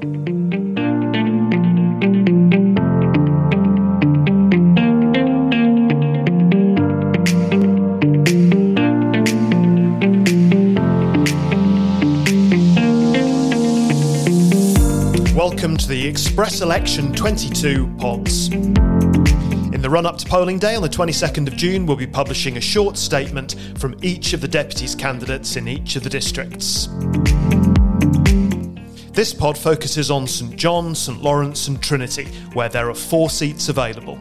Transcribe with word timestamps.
Welcome 0.00 0.16
to 15.76 15.88
the 15.88 16.06
Express 16.06 16.60
Election 16.60 17.12
22 17.12 17.92
pods. 17.98 18.52
In 18.52 19.82
the 19.82 19.90
run 19.90 20.06
up 20.06 20.16
to 20.18 20.26
polling 20.28 20.60
day 20.60 20.76
on 20.76 20.82
the 20.82 20.88
22nd 20.88 21.48
of 21.48 21.56
June, 21.56 21.86
we'll 21.86 21.96
be 21.96 22.06
publishing 22.06 22.56
a 22.56 22.60
short 22.60 22.96
statement 22.96 23.56
from 23.76 23.96
each 24.02 24.32
of 24.32 24.40
the 24.40 24.46
deputies 24.46 24.94
candidates 24.94 25.56
in 25.56 25.66
each 25.66 25.96
of 25.96 26.04
the 26.04 26.10
districts. 26.10 26.88
This 29.18 29.34
pod 29.34 29.58
focuses 29.58 30.12
on 30.12 30.28
St 30.28 30.54
John, 30.54 30.94
St 30.94 31.20
Lawrence, 31.20 31.66
and 31.66 31.82
Trinity, 31.82 32.26
where 32.52 32.68
there 32.68 32.88
are 32.88 32.94
four 32.94 33.28
seats 33.28 33.68
available. 33.68 34.14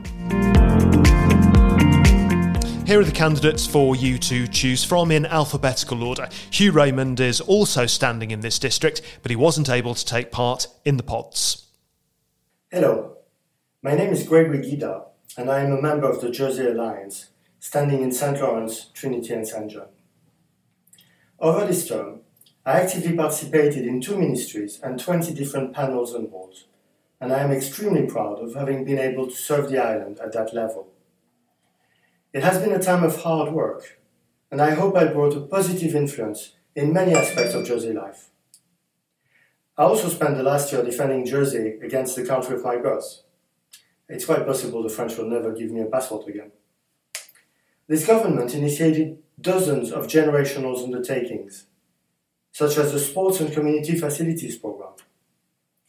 Here 2.88 3.00
are 3.00 3.04
the 3.04 3.14
candidates 3.14 3.68
for 3.68 3.96
you 3.96 4.18
to 4.18 4.48
choose 4.48 4.84
from 4.84 5.12
in 5.12 5.28
alphabetical 5.28 6.02
order. 6.02 6.28
Hugh 6.50 6.72
Raymond 6.72 7.20
is 7.20 7.42
also 7.42 7.86
standing 7.86 8.32
in 8.32 8.40
this 8.40 8.58
district, 8.58 9.04
but 9.22 9.30
he 9.30 9.36
wasn't 9.36 9.70
able 9.70 9.94
to 9.94 10.04
take 10.04 10.32
part 10.32 10.66
in 10.84 10.98
the 10.98 11.04
pods. 11.04 11.68
Hello, 12.72 13.18
my 13.84 13.94
name 13.94 14.12
is 14.12 14.28
Gregory 14.28 14.64
Guida, 14.64 15.04
and 15.38 15.52
I 15.52 15.60
am 15.60 15.74
a 15.74 15.80
member 15.80 16.10
of 16.10 16.22
the 16.22 16.32
Jersey 16.32 16.66
Alliance, 16.66 17.28
standing 17.60 18.02
in 18.02 18.12
St. 18.12 18.42
Lawrence, 18.42 18.88
Trinity, 18.96 19.32
and 19.32 19.48
St. 19.48 19.70
John. 19.70 19.90
Over 21.40 21.68
this 21.68 21.88
term, 21.88 22.22
I 22.68 22.82
actively 22.82 23.16
participated 23.16 23.88
in 23.88 24.02
two 24.02 24.18
ministries 24.18 24.82
and 24.84 25.00
20 25.00 25.34
different 25.34 25.74
panels 25.74 26.14
and 26.14 26.30
boards, 26.30 26.66
and 27.22 27.32
I 27.32 27.40
am 27.40 27.54
extremely 27.54 28.06
proud 28.06 28.40
of 28.40 28.56
having 28.56 28.84
been 28.84 29.00
able 29.00 29.26
to 29.28 29.34
serve 29.34 29.70
the 29.70 29.82
island 29.82 30.20
at 30.20 30.34
that 30.34 30.54
level. 30.54 30.90
It 32.34 32.44
has 32.44 32.62
been 32.62 32.74
a 32.74 32.80
time 32.80 33.06
of 33.06 33.22
hard 33.22 33.54
work, 33.54 34.02
and 34.52 34.62
I 34.62 34.72
hope 34.72 34.98
I 34.98 35.06
brought 35.06 35.38
a 35.38 35.40
positive 35.40 35.96
influence 35.96 36.56
in 36.76 36.92
many 36.92 37.14
aspects 37.14 37.54
of 37.54 37.66
Jersey 37.66 37.94
life. 37.94 38.32
I 39.78 39.84
also 39.84 40.10
spent 40.10 40.36
the 40.36 40.44
last 40.44 40.74
year 40.74 40.84
defending 40.84 41.26
Jersey 41.26 41.80
against 41.82 42.18
the 42.18 42.26
country 42.26 42.58
of 42.58 42.66
my 42.66 42.76
birth. 42.76 43.22
It's 44.10 44.26
quite 44.26 44.46
possible 44.46 44.84
the 44.84 44.90
French 44.90 45.16
will 45.16 45.30
never 45.30 45.54
give 45.54 45.72
me 45.72 45.80
a 45.80 45.86
passport 45.86 46.28
again. 46.28 46.52
This 47.88 48.06
government 48.06 48.54
initiated 48.54 49.20
dozens 49.40 49.94
of 49.94 50.08
generational 50.08 50.84
undertakings 50.84 51.68
such 52.58 52.76
as 52.80 52.92
the 52.92 53.00
Sports 53.00 53.40
and 53.40 53.54
Community 53.54 53.96
Facilities 53.96 54.58
Program, 54.58 54.94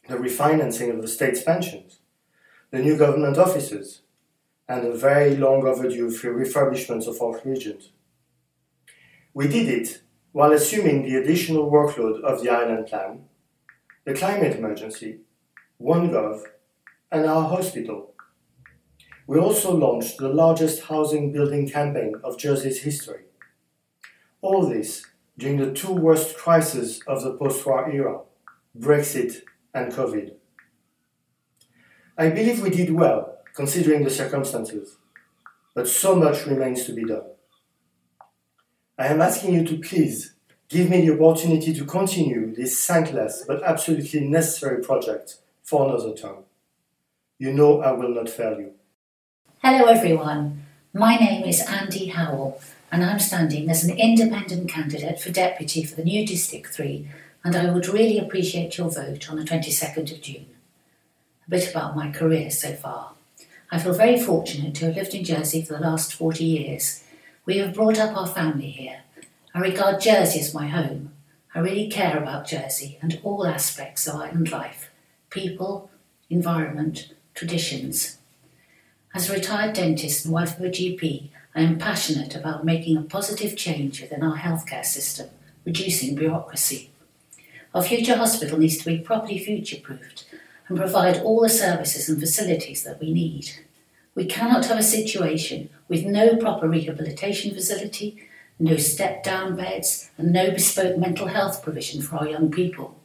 the 0.07 0.17
refinancing 0.17 0.93
of 0.93 1.01
the 1.01 1.07
state's 1.07 1.41
pensions, 1.41 2.01
the 2.69 2.77
new 2.77 2.95
government 2.95 3.39
offices, 3.39 4.01
and 4.67 4.85
a 4.85 4.93
very 4.93 5.35
long 5.35 5.65
overdue 5.65 6.11
refurbishment 6.11 7.07
of 7.07 7.19
our 7.23 7.41
regions. 7.43 7.89
We 9.33 9.47
did 9.47 9.67
it 9.67 10.03
while 10.31 10.51
assuming 10.51 11.01
the 11.01 11.15
additional 11.15 11.71
workload 11.71 12.21
of 12.21 12.43
the 12.43 12.51
Island 12.51 12.85
Plan, 12.85 13.25
the 14.05 14.13
climate 14.13 14.55
emergency, 14.55 15.21
OneGov, 15.81 16.43
and 17.11 17.25
our 17.25 17.49
hospital. 17.49 18.13
We 19.25 19.39
also 19.39 19.75
launched 19.75 20.19
the 20.19 20.29
largest 20.29 20.83
housing 20.83 21.31
building 21.31 21.67
campaign 21.67 22.13
of 22.23 22.37
Jersey's 22.37 22.83
history. 22.83 23.23
All 24.43 24.67
this 24.67 25.03
during 25.39 25.57
the 25.57 25.71
two 25.71 25.93
worst 25.93 26.37
crises 26.37 27.01
of 27.07 27.23
the 27.23 27.33
post 27.33 27.65
war 27.65 27.89
era 27.89 28.19
Brexit 28.77 29.43
and 29.73 29.91
COVID. 29.91 30.33
I 32.17 32.29
believe 32.29 32.61
we 32.61 32.69
did 32.69 32.93
well 32.93 33.37
considering 33.55 34.03
the 34.03 34.09
circumstances, 34.09 34.97
but 35.73 35.87
so 35.87 36.13
much 36.15 36.45
remains 36.45 36.83
to 36.85 36.93
be 36.93 37.05
done. 37.05 37.23
I 38.97 39.07
am 39.07 39.21
asking 39.21 39.53
you 39.53 39.63
to 39.65 39.77
please 39.77 40.33
give 40.67 40.89
me 40.89 41.07
the 41.07 41.13
opportunity 41.13 41.73
to 41.73 41.85
continue 41.85 42.53
this 42.53 42.85
thankless 42.85 43.45
but 43.47 43.63
absolutely 43.63 44.27
necessary 44.27 44.83
project 44.83 45.37
for 45.63 45.87
another 45.87 46.13
term. 46.13 46.43
You 47.37 47.53
know 47.53 47.81
I 47.81 47.93
will 47.93 48.13
not 48.13 48.29
fail 48.29 48.59
you. 48.59 48.73
Hello, 49.63 49.85
everyone. 49.85 50.65
My 50.93 51.15
name 51.15 51.45
is 51.45 51.61
Andy 51.61 52.07
Howell 52.07 52.59
and 52.91 53.03
I'm 53.03 53.19
standing 53.19 53.69
as 53.69 53.83
an 53.83 53.97
independent 53.97 54.69
candidate 54.69 55.19
for 55.19 55.31
deputy 55.31 55.83
for 55.83 55.95
the 55.95 56.03
new 56.03 56.25
District 56.25 56.67
3, 56.67 57.07
and 57.43 57.55
I 57.55 57.71
would 57.71 57.87
really 57.87 58.17
appreciate 58.17 58.77
your 58.77 58.89
vote 58.89 59.29
on 59.29 59.37
the 59.37 59.43
22nd 59.43 60.11
of 60.11 60.21
June. 60.21 60.47
A 61.47 61.49
bit 61.49 61.69
about 61.69 61.95
my 61.95 62.11
career 62.11 62.49
so 62.49 62.73
far. 62.73 63.13
I 63.71 63.79
feel 63.79 63.93
very 63.93 64.19
fortunate 64.19 64.73
to 64.75 64.85
have 64.85 64.95
lived 64.95 65.13
in 65.13 65.23
Jersey 65.23 65.61
for 65.61 65.73
the 65.73 65.79
last 65.79 66.13
40 66.13 66.43
years. 66.43 67.03
We 67.45 67.57
have 67.57 67.75
brought 67.75 67.99
up 67.99 68.17
our 68.17 68.27
family 68.27 68.69
here. 68.71 69.01
I 69.53 69.59
regard 69.59 70.01
Jersey 70.01 70.39
as 70.39 70.53
my 70.53 70.67
home. 70.67 71.11
I 71.53 71.59
really 71.59 71.89
care 71.89 72.17
about 72.17 72.47
Jersey 72.47 72.97
and 73.01 73.19
all 73.23 73.45
aspects 73.45 74.07
of 74.07 74.15
island 74.15 74.51
life 74.51 74.89
people, 75.29 75.91
environment, 76.29 77.13
traditions. 77.35 78.17
As 79.13 79.29
a 79.29 79.33
retired 79.33 79.75
dentist 79.75 80.25
and 80.25 80.33
wife 80.33 80.57
of 80.57 80.65
a 80.65 80.69
GP, 80.69 81.29
I 81.55 81.61
am 81.61 81.79
passionate 81.79 82.35
about 82.35 82.63
making 82.63 82.95
a 82.97 83.01
positive 83.01 83.57
change 83.57 84.01
within 84.01 84.23
our 84.23 84.37
healthcare 84.37 84.85
system, 84.85 85.29
reducing 85.65 86.15
bureaucracy. 86.15 86.91
Our 87.73 87.81
future 87.81 88.17
hospital 88.17 88.59
needs 88.59 88.77
to 88.77 88.85
be 88.85 88.99
properly 88.99 89.39
future 89.39 89.77
proofed 89.81 90.25
and 90.67 90.77
provide 90.77 91.17
all 91.17 91.41
the 91.41 91.49
services 91.49 92.07
and 92.07 92.19
facilities 92.19 92.83
that 92.83 92.99
we 92.99 93.11
need. 93.11 93.51
We 94.13 94.25
cannot 94.25 94.65
have 94.67 94.77
a 94.77 94.83
situation 94.83 95.69
with 95.87 96.05
no 96.05 96.35
proper 96.35 96.67
rehabilitation 96.67 97.53
facility, 97.53 98.27
no 98.59 98.77
step 98.77 99.23
down 99.23 99.55
beds, 99.55 100.11
and 100.17 100.31
no 100.31 100.51
bespoke 100.51 100.97
mental 100.97 101.27
health 101.27 101.63
provision 101.63 102.01
for 102.01 102.17
our 102.17 102.27
young 102.27 102.51
people. 102.51 102.95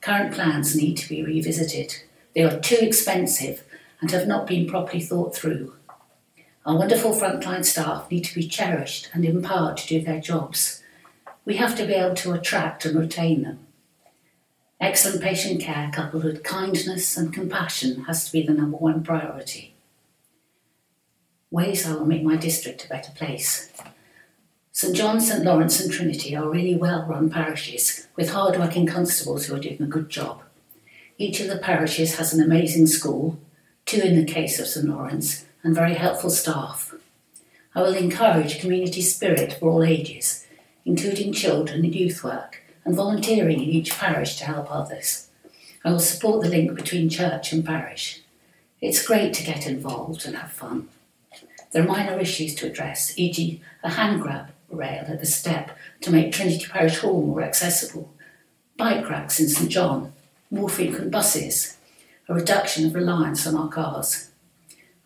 Current 0.00 0.32
plans 0.32 0.76
need 0.76 0.96
to 0.98 1.08
be 1.08 1.24
revisited. 1.24 2.02
They 2.34 2.42
are 2.42 2.60
too 2.60 2.78
expensive 2.80 3.64
and 4.00 4.10
have 4.12 4.28
not 4.28 4.46
been 4.46 4.68
properly 4.68 5.02
thought 5.02 5.34
through. 5.34 5.72
Our 6.68 6.76
wonderful 6.76 7.12
frontline 7.12 7.64
staff 7.64 8.10
need 8.10 8.24
to 8.24 8.34
be 8.34 8.46
cherished 8.46 9.08
and 9.14 9.24
empowered 9.24 9.78
to 9.78 9.86
do 9.88 10.02
their 10.02 10.20
jobs. 10.20 10.82
We 11.46 11.56
have 11.56 11.74
to 11.76 11.86
be 11.86 11.94
able 11.94 12.14
to 12.16 12.34
attract 12.34 12.84
and 12.84 12.98
retain 12.98 13.42
them. 13.42 13.60
Excellent 14.78 15.22
patient 15.22 15.62
care 15.62 15.90
coupled 15.90 16.24
with 16.24 16.44
kindness 16.44 17.16
and 17.16 17.32
compassion 17.32 18.04
has 18.04 18.26
to 18.26 18.32
be 18.32 18.42
the 18.42 18.52
number 18.52 18.76
one 18.76 19.02
priority. 19.02 19.76
Ways 21.50 21.86
I 21.86 21.94
will 21.94 22.04
make 22.04 22.22
my 22.22 22.36
district 22.36 22.84
a 22.84 22.88
better 22.88 23.12
place. 23.12 23.72
St 24.70 24.94
John, 24.94 25.22
St 25.22 25.42
Lawrence, 25.42 25.80
and 25.80 25.90
Trinity 25.90 26.36
are 26.36 26.50
really 26.50 26.76
well 26.76 27.06
run 27.06 27.30
parishes 27.30 28.08
with 28.14 28.32
hard 28.32 28.58
working 28.58 28.84
constables 28.84 29.46
who 29.46 29.54
are 29.56 29.58
doing 29.58 29.80
a 29.80 29.86
good 29.86 30.10
job. 30.10 30.42
Each 31.16 31.40
of 31.40 31.48
the 31.48 31.56
parishes 31.56 32.16
has 32.18 32.34
an 32.34 32.44
amazing 32.44 32.88
school, 32.88 33.38
two 33.86 34.02
in 34.02 34.16
the 34.16 34.30
case 34.30 34.60
of 34.60 34.66
St 34.66 34.86
Lawrence, 34.86 35.46
and 35.62 35.74
very 35.74 35.94
helpful 35.94 36.30
staff. 36.30 36.94
I 37.74 37.82
will 37.82 37.94
encourage 37.94 38.60
community 38.60 39.02
spirit 39.02 39.54
for 39.54 39.70
all 39.70 39.84
ages, 39.84 40.46
including 40.84 41.32
children 41.32 41.84
and 41.84 41.94
youth 41.94 42.24
work, 42.24 42.62
and 42.84 42.94
volunteering 42.94 43.62
in 43.62 43.68
each 43.68 43.96
parish 43.98 44.36
to 44.36 44.44
help 44.44 44.70
others. 44.70 45.28
I 45.84 45.90
will 45.90 46.00
support 46.00 46.42
the 46.42 46.48
link 46.48 46.74
between 46.74 47.08
church 47.08 47.52
and 47.52 47.64
parish. 47.64 48.22
It's 48.80 49.06
great 49.06 49.34
to 49.34 49.44
get 49.44 49.66
involved 49.66 50.24
and 50.24 50.36
have 50.36 50.52
fun. 50.52 50.88
There 51.72 51.82
are 51.82 51.86
minor 51.86 52.18
issues 52.18 52.54
to 52.56 52.66
address, 52.66 53.12
e.g., 53.18 53.60
a 53.82 53.90
hand 53.90 54.22
grab 54.22 54.50
rail 54.70 55.04
at 55.06 55.20
the 55.20 55.26
step 55.26 55.76
to 56.00 56.10
make 56.10 56.32
Trinity 56.32 56.66
Parish 56.66 56.98
Hall 56.98 57.22
more 57.22 57.42
accessible, 57.42 58.12
bike 58.76 59.08
racks 59.08 59.40
in 59.40 59.48
St 59.48 59.70
John, 59.70 60.12
more 60.50 60.68
frequent 60.68 61.10
buses, 61.10 61.76
a 62.28 62.34
reduction 62.34 62.86
of 62.86 62.94
reliance 62.94 63.46
on 63.46 63.56
our 63.56 63.68
cars. 63.68 64.27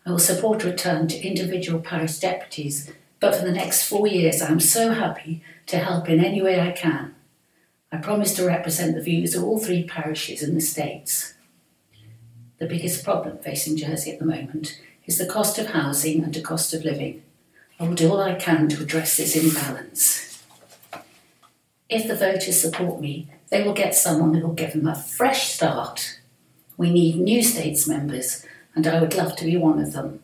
I 0.05 0.11
will 0.11 0.19
support 0.19 0.63
a 0.63 0.69
return 0.69 1.07
to 1.07 1.25
individual 1.25 1.79
parish 1.79 2.19
deputies, 2.19 2.91
but 3.19 3.35
for 3.35 3.45
the 3.45 3.53
next 3.53 3.87
four 3.87 4.05
years 4.05 4.41
I 4.41 4.49
am 4.49 4.59
so 4.59 4.91
happy 4.91 5.41
to 5.67 5.77
help 5.77 6.09
in 6.09 6.23
any 6.23 6.41
way 6.41 6.59
I 6.59 6.71
can. 6.71 7.15
I 7.91 7.97
promise 7.97 8.33
to 8.35 8.45
represent 8.45 8.95
the 8.95 9.01
views 9.01 9.33
of 9.33 9.43
all 9.43 9.59
three 9.59 9.83
parishes 9.83 10.43
in 10.43 10.55
the 10.55 10.61
States. 10.61 11.35
The 12.57 12.65
biggest 12.65 13.03
problem 13.03 13.37
facing 13.37 13.77
Jersey 13.77 14.11
at 14.11 14.19
the 14.19 14.25
moment 14.25 14.81
is 15.05 15.17
the 15.17 15.25
cost 15.25 15.57
of 15.57 15.67
housing 15.67 16.23
and 16.23 16.33
the 16.33 16.41
cost 16.41 16.73
of 16.73 16.83
living. 16.83 17.23
I 17.79 17.87
will 17.87 17.95
do 17.95 18.11
all 18.11 18.19
I 18.19 18.35
can 18.35 18.67
to 18.69 18.81
address 18.81 19.17
this 19.17 19.35
imbalance. 19.35 20.43
If 21.89 22.07
the 22.07 22.15
voters 22.15 22.59
support 22.59 22.99
me, 22.99 23.29
they 23.49 23.63
will 23.63 23.73
get 23.73 23.95
someone 23.95 24.33
who 24.33 24.47
will 24.47 24.53
give 24.53 24.73
them 24.73 24.87
a 24.87 24.95
fresh 24.95 25.51
start. 25.51 26.19
We 26.75 26.89
need 26.89 27.17
new 27.17 27.43
states 27.43 27.87
members 27.87 28.45
and 28.75 28.87
I 28.87 28.99
would 28.99 29.15
love 29.15 29.35
to 29.37 29.45
be 29.45 29.57
one 29.57 29.79
of 29.79 29.93
them. 29.93 30.21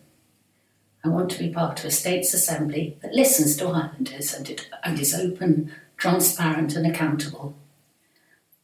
I 1.04 1.08
want 1.08 1.30
to 1.32 1.40
be 1.40 1.50
part 1.50 1.80
of 1.80 1.86
a 1.86 1.92
states 1.92 2.34
assembly 2.34 2.98
that 3.02 3.14
listens 3.14 3.56
to 3.58 3.68
islanders 3.68 4.34
and, 4.34 4.50
it, 4.50 4.68
and 4.84 5.00
is 5.00 5.14
open, 5.14 5.72
transparent, 5.98 6.76
and 6.76 6.86
accountable. 6.86 7.56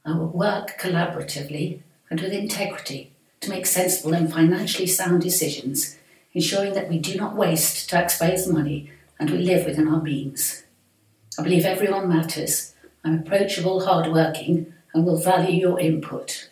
I 0.05 0.17
will 0.17 0.27
work 0.27 0.77
collaboratively 0.79 1.79
and 2.09 2.19
with 2.19 2.33
integrity 2.33 3.13
to 3.41 3.49
make 3.49 3.65
sensible 3.65 4.13
and 4.13 4.31
financially 4.31 4.87
sound 4.87 5.21
decisions, 5.21 5.97
ensuring 6.33 6.73
that 6.73 6.89
we 6.89 6.99
do 6.99 7.15
not 7.17 7.35
waste 7.35 7.89
taxpayers' 7.89 8.47
money 8.47 8.91
and 9.19 9.29
we 9.29 9.37
live 9.37 9.65
within 9.65 9.87
our 9.87 10.01
means. 10.01 10.63
I 11.39 11.43
believe 11.43 11.65
everyone 11.65 12.09
matters. 12.09 12.73
I'm 13.03 13.19
approachable, 13.19 13.85
hardworking, 13.85 14.73
and 14.93 15.05
will 15.05 15.17
value 15.17 15.59
your 15.59 15.79
input. 15.79 16.49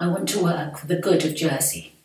I 0.00 0.08
want 0.08 0.28
to 0.30 0.42
work 0.42 0.78
for 0.78 0.86
the 0.86 0.96
good 0.96 1.24
of 1.24 1.34
Jersey. 1.34 1.97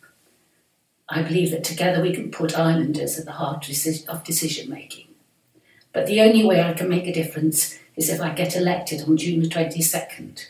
I 1.08 1.22
believe 1.22 1.50
that 1.50 1.64
together 1.64 2.00
we 2.00 2.14
can 2.14 2.30
put 2.30 2.58
islanders 2.58 3.18
at 3.18 3.26
the 3.26 3.32
heart 3.32 3.68
of 4.08 4.24
decision 4.24 4.70
making. 4.70 5.08
But 5.92 6.06
the 6.06 6.20
only 6.20 6.44
way 6.44 6.62
I 6.62 6.72
can 6.72 6.88
make 6.88 7.06
a 7.06 7.12
difference 7.12 7.78
is 7.94 8.08
if 8.08 8.20
I 8.20 8.30
get 8.30 8.56
elected 8.56 9.02
on 9.02 9.16
June 9.16 9.42
the 9.42 9.48
22nd. 9.48 10.46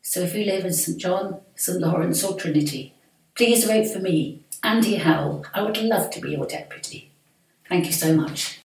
So 0.00 0.20
if 0.20 0.34
you 0.34 0.44
live 0.44 0.64
in 0.64 0.72
St 0.72 0.98
John, 0.98 1.40
St 1.54 1.80
Lawrence, 1.80 2.24
or 2.24 2.36
Trinity, 2.36 2.94
please 3.36 3.64
vote 3.64 3.86
for 3.86 4.00
me, 4.00 4.42
Andy 4.62 4.96
Howell. 4.96 5.46
I 5.54 5.62
would 5.62 5.76
love 5.78 6.10
to 6.10 6.20
be 6.20 6.32
your 6.32 6.46
deputy. 6.46 7.10
Thank 7.68 7.86
you 7.86 7.92
so 7.92 8.14
much. 8.16 8.60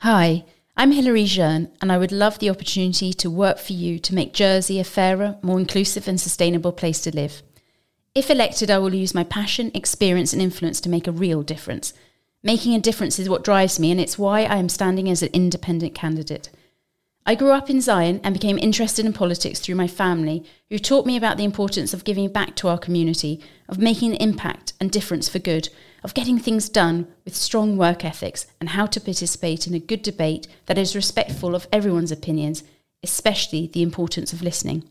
Hi, 0.00 0.44
I'm 0.76 0.92
Hilary 0.92 1.24
Jeune, 1.24 1.72
and 1.80 1.90
I 1.90 1.98
would 1.98 2.12
love 2.12 2.38
the 2.38 2.50
opportunity 2.50 3.12
to 3.14 3.28
work 3.28 3.58
for 3.58 3.72
you 3.72 3.98
to 3.98 4.14
make 4.14 4.32
Jersey 4.32 4.78
a 4.78 4.84
fairer, 4.84 5.36
more 5.42 5.58
inclusive, 5.58 6.06
and 6.06 6.20
sustainable 6.20 6.70
place 6.70 7.00
to 7.00 7.14
live. 7.14 7.42
If 8.18 8.30
elected, 8.30 8.68
I 8.68 8.78
will 8.78 8.96
use 8.96 9.14
my 9.14 9.22
passion, 9.22 9.70
experience, 9.74 10.32
and 10.32 10.42
influence 10.42 10.80
to 10.80 10.88
make 10.88 11.06
a 11.06 11.12
real 11.12 11.44
difference. 11.44 11.94
Making 12.42 12.74
a 12.74 12.80
difference 12.80 13.20
is 13.20 13.28
what 13.28 13.44
drives 13.44 13.78
me, 13.78 13.92
and 13.92 14.00
it's 14.00 14.18
why 14.18 14.40
I 14.40 14.56
am 14.56 14.68
standing 14.68 15.08
as 15.08 15.22
an 15.22 15.28
independent 15.32 15.94
candidate. 15.94 16.50
I 17.24 17.36
grew 17.36 17.52
up 17.52 17.70
in 17.70 17.80
Sion 17.80 18.20
and 18.24 18.34
became 18.34 18.58
interested 18.58 19.06
in 19.06 19.12
politics 19.12 19.60
through 19.60 19.76
my 19.76 19.86
family, 19.86 20.44
who 20.68 20.80
taught 20.80 21.06
me 21.06 21.16
about 21.16 21.36
the 21.36 21.44
importance 21.44 21.94
of 21.94 22.02
giving 22.02 22.28
back 22.32 22.56
to 22.56 22.66
our 22.66 22.76
community, 22.76 23.40
of 23.68 23.78
making 23.78 24.10
an 24.10 24.16
impact 24.20 24.72
and 24.80 24.90
difference 24.90 25.28
for 25.28 25.38
good, 25.38 25.68
of 26.02 26.12
getting 26.12 26.40
things 26.40 26.68
done 26.68 27.06
with 27.24 27.36
strong 27.36 27.76
work 27.76 28.04
ethics, 28.04 28.46
and 28.58 28.70
how 28.70 28.86
to 28.86 29.00
participate 29.00 29.68
in 29.68 29.74
a 29.74 29.78
good 29.78 30.02
debate 30.02 30.48
that 30.66 30.76
is 30.76 30.96
respectful 30.96 31.54
of 31.54 31.68
everyone's 31.72 32.10
opinions, 32.10 32.64
especially 33.04 33.68
the 33.68 33.82
importance 33.82 34.32
of 34.32 34.42
listening. 34.42 34.82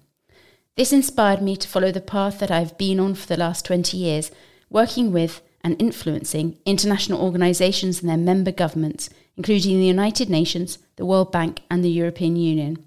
This 0.78 0.94
inspired 0.94 1.42
me 1.42 1.58
to 1.58 1.68
follow 1.68 1.92
the 1.92 2.00
path 2.00 2.38
that 2.38 2.52
I've 2.52 2.78
been 2.78 3.00
on 3.00 3.16
for 3.16 3.26
the 3.26 3.36
last 3.36 3.66
20 3.66 3.98
years, 3.98 4.30
working 4.70 5.12
with 5.12 5.42
and 5.62 5.76
influencing 5.82 6.60
international 6.68 7.20
organisations 7.20 8.00
and 8.00 8.08
their 8.08 8.16
member 8.16 8.52
governments, 8.52 9.10
including 9.36 9.80
the 9.80 9.88
United 9.88 10.30
Nations, 10.30 10.78
the 10.98 11.06
World 11.06 11.32
Bank, 11.32 11.62
and 11.72 11.84
the 11.84 11.90
European 11.90 12.36
Union. 12.36 12.78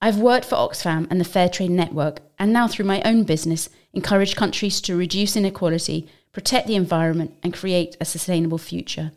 I've 0.00 0.18
worked 0.18 0.44
for 0.44 0.54
Oxfam 0.54 1.08
and 1.10 1.20
the 1.20 1.24
Fair 1.24 1.48
Trade 1.48 1.72
Network, 1.72 2.20
and 2.38 2.52
now 2.52 2.68
through 2.68 2.86
my 2.86 3.02
own 3.02 3.24
business, 3.24 3.68
encourage 3.92 4.36
countries 4.36 4.80
to 4.82 4.96
reduce 4.96 5.34
inequality, 5.34 6.08
protect 6.30 6.68
the 6.68 6.76
environment, 6.76 7.34
and 7.42 7.52
create 7.52 7.96
a 8.00 8.04
sustainable 8.04 8.56
future. 8.56 9.10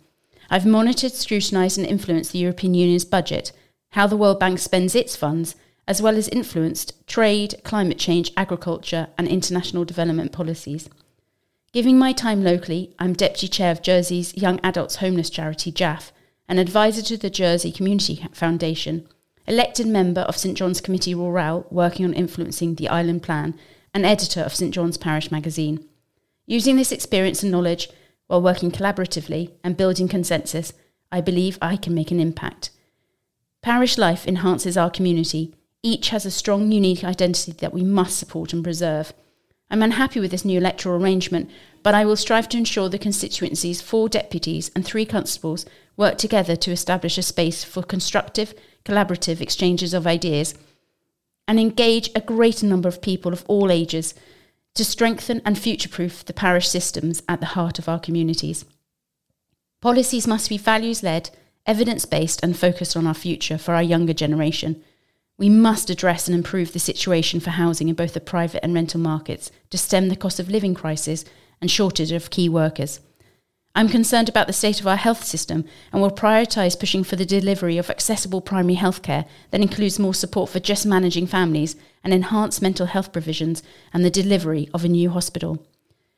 I've 0.50 0.66
monitored, 0.66 1.14
scrutinised, 1.14 1.78
and 1.78 1.86
influenced 1.86 2.32
the 2.32 2.40
European 2.40 2.74
Union's 2.74 3.06
budget, 3.06 3.52
how 3.92 4.08
the 4.08 4.18
World 4.18 4.40
Bank 4.40 4.58
spends 4.58 4.96
its 4.96 5.16
funds, 5.16 5.56
as 5.88 6.02
well 6.02 6.16
as 6.16 6.30
influenced 6.30 7.06
trade, 7.08 7.56
climate 7.64 8.00
change, 8.00 8.32
agriculture, 8.38 9.08
and 9.18 9.28
international 9.28 9.86
development 9.86 10.32
policies. 10.32 10.90
Giving 11.72 11.98
my 11.98 12.14
time 12.14 12.44
locally, 12.44 12.96
I'm 13.00 13.14
Deputy 13.14 13.48
Chair 13.48 13.72
of 13.72 13.82
Jersey's 13.82 14.36
Young 14.38 14.60
Adults 14.64 14.98
Homeless 14.98 15.30
Charity, 15.30 15.72
JAF, 15.72 16.12
an 16.48 16.60
advisor 16.60 17.02
to 17.02 17.18
the 17.18 17.30
Jersey 17.30 17.72
Community 17.72 18.26
Foundation, 18.32 19.08
elected 19.48 19.88
member 19.88 20.22
of 20.22 20.38
St 20.38 20.58
John's 20.58 20.82
Committee 20.82 21.16
Rural 21.16 21.66
working 21.70 22.06
on 22.06 22.14
influencing 22.14 22.76
the 22.76 22.90
island 22.90 23.24
plan, 23.24 23.56
and 23.94 24.06
editor 24.06 24.42
of 24.42 24.56
St 24.56 24.74
John's 24.74 24.98
Parish 24.98 25.32
magazine. 25.32 25.84
Using 26.46 26.76
this 26.76 26.92
experience 26.92 27.44
and 27.44 27.52
knowledge 27.52 27.90
while 28.28 28.42
working 28.42 28.72
collaboratively 28.72 29.52
and 29.64 29.78
building 29.78 30.08
consensus, 30.08 30.74
I 31.12 31.22
believe 31.22 31.58
I 31.62 31.76
can 31.76 31.94
make 31.94 32.12
an 32.12 32.20
impact. 32.20 32.72
Parish 33.62 33.98
life 33.98 34.28
enhances 34.28 34.76
our 34.76 34.90
community. 34.90 35.56
Each 35.84 36.10
has 36.10 36.26
a 36.26 36.32
strong, 36.32 36.72
unique 36.72 37.04
identity 37.04 37.52
that 37.52 37.74
we 37.74 37.84
must 37.84 38.18
support 38.18 38.54
and 38.54 38.64
preserve. 38.64 39.14
I'm 39.70 39.84
unhappy 39.84 40.22
with 40.22 40.32
this 40.32 40.46
new 40.46 40.58
electoral 40.58 41.02
arrangement, 41.02 41.50
but 41.84 41.94
I 41.94 42.06
will 42.06 42.16
strive 42.16 42.48
to 42.50 42.58
ensure 42.58 42.88
the 42.88 42.98
constituency's 42.98 43.82
four 43.82 44.08
deputies 44.08 44.72
and 44.76 44.86
three 44.86 45.06
constables 45.06 45.66
work 45.98 46.18
together 46.18 46.56
to 46.56 46.72
establish 46.72 47.18
a 47.18 47.22
space 47.22 47.64
for 47.66 47.84
constructive, 47.84 48.54
collaborative 48.86 49.42
exchanges 49.42 49.94
of 49.94 50.08
ideas 50.08 50.56
and 51.48 51.60
engage 51.60 52.10
a 52.16 52.22
greater 52.22 52.66
number 52.66 52.88
of 52.88 53.02
people 53.02 53.34
of 53.34 53.44
all 53.48 53.70
ages 53.70 54.14
to 54.76 54.86
strengthen 54.86 55.42
and 55.46 55.58
future 55.58 55.90
proof 55.90 56.24
the 56.24 56.34
parish 56.34 56.70
systems 56.70 57.22
at 57.28 57.42
the 57.42 57.48
heart 57.48 57.78
of 57.78 57.90
our 57.90 58.00
communities. 58.00 58.64
Policies 59.82 60.26
must 60.28 60.50
be 60.50 60.58
values 60.58 61.04
led, 61.04 61.30
evidence 61.66 62.06
based, 62.06 62.42
and 62.42 62.58
focused 62.58 62.96
on 62.96 63.06
our 63.06 63.14
future 63.14 63.58
for 63.58 63.74
our 63.74 63.84
younger 63.84 64.14
generation. 64.14 64.82
We 65.38 65.50
must 65.50 65.90
address 65.90 66.28
and 66.28 66.36
improve 66.36 66.74
the 66.74 66.80
situation 66.80 67.40
for 67.40 67.52
housing 67.52 67.90
in 67.90 67.96
both 67.96 68.14
the 68.14 68.22
private 68.22 68.64
and 68.64 68.74
rental 68.74 69.00
markets 69.00 69.52
to 69.72 69.78
stem 69.78 70.10
the 70.10 70.16
cost 70.16 70.40
of 70.40 70.50
living 70.50 70.76
crisis 70.76 71.26
and 71.60 71.72
shortage 71.72 72.12
of 72.12 72.30
key 72.30 72.48
workers. 72.48 73.00
I'm 73.76 73.90
concerned 73.90 74.30
about 74.30 74.46
the 74.46 74.54
state 74.54 74.80
of 74.80 74.86
our 74.86 74.98
health 74.98 75.24
system 75.24 75.66
and 75.92 76.00
will 76.00 76.12
prioritise 76.12 76.80
pushing 76.80 77.04
for 77.04 77.16
the 77.16 77.26
delivery 77.26 77.80
of 77.80 77.90
accessible 77.90 78.40
primary 78.40 78.76
health 78.76 79.02
care 79.02 79.26
that 79.50 79.62
includes 79.62 79.98
more 79.98 80.14
support 80.14 80.52
for 80.52 80.60
just 80.60 80.86
managing 80.86 81.26
families 81.26 81.76
and 82.04 82.14
enhanced 82.14 82.62
mental 82.62 82.86
health 82.86 83.12
provisions 83.12 83.64
and 83.92 84.06
the 84.06 84.12
delivery 84.12 84.70
of 84.76 84.86
a 84.86 84.90
new 84.90 85.10
hospital. 85.10 85.66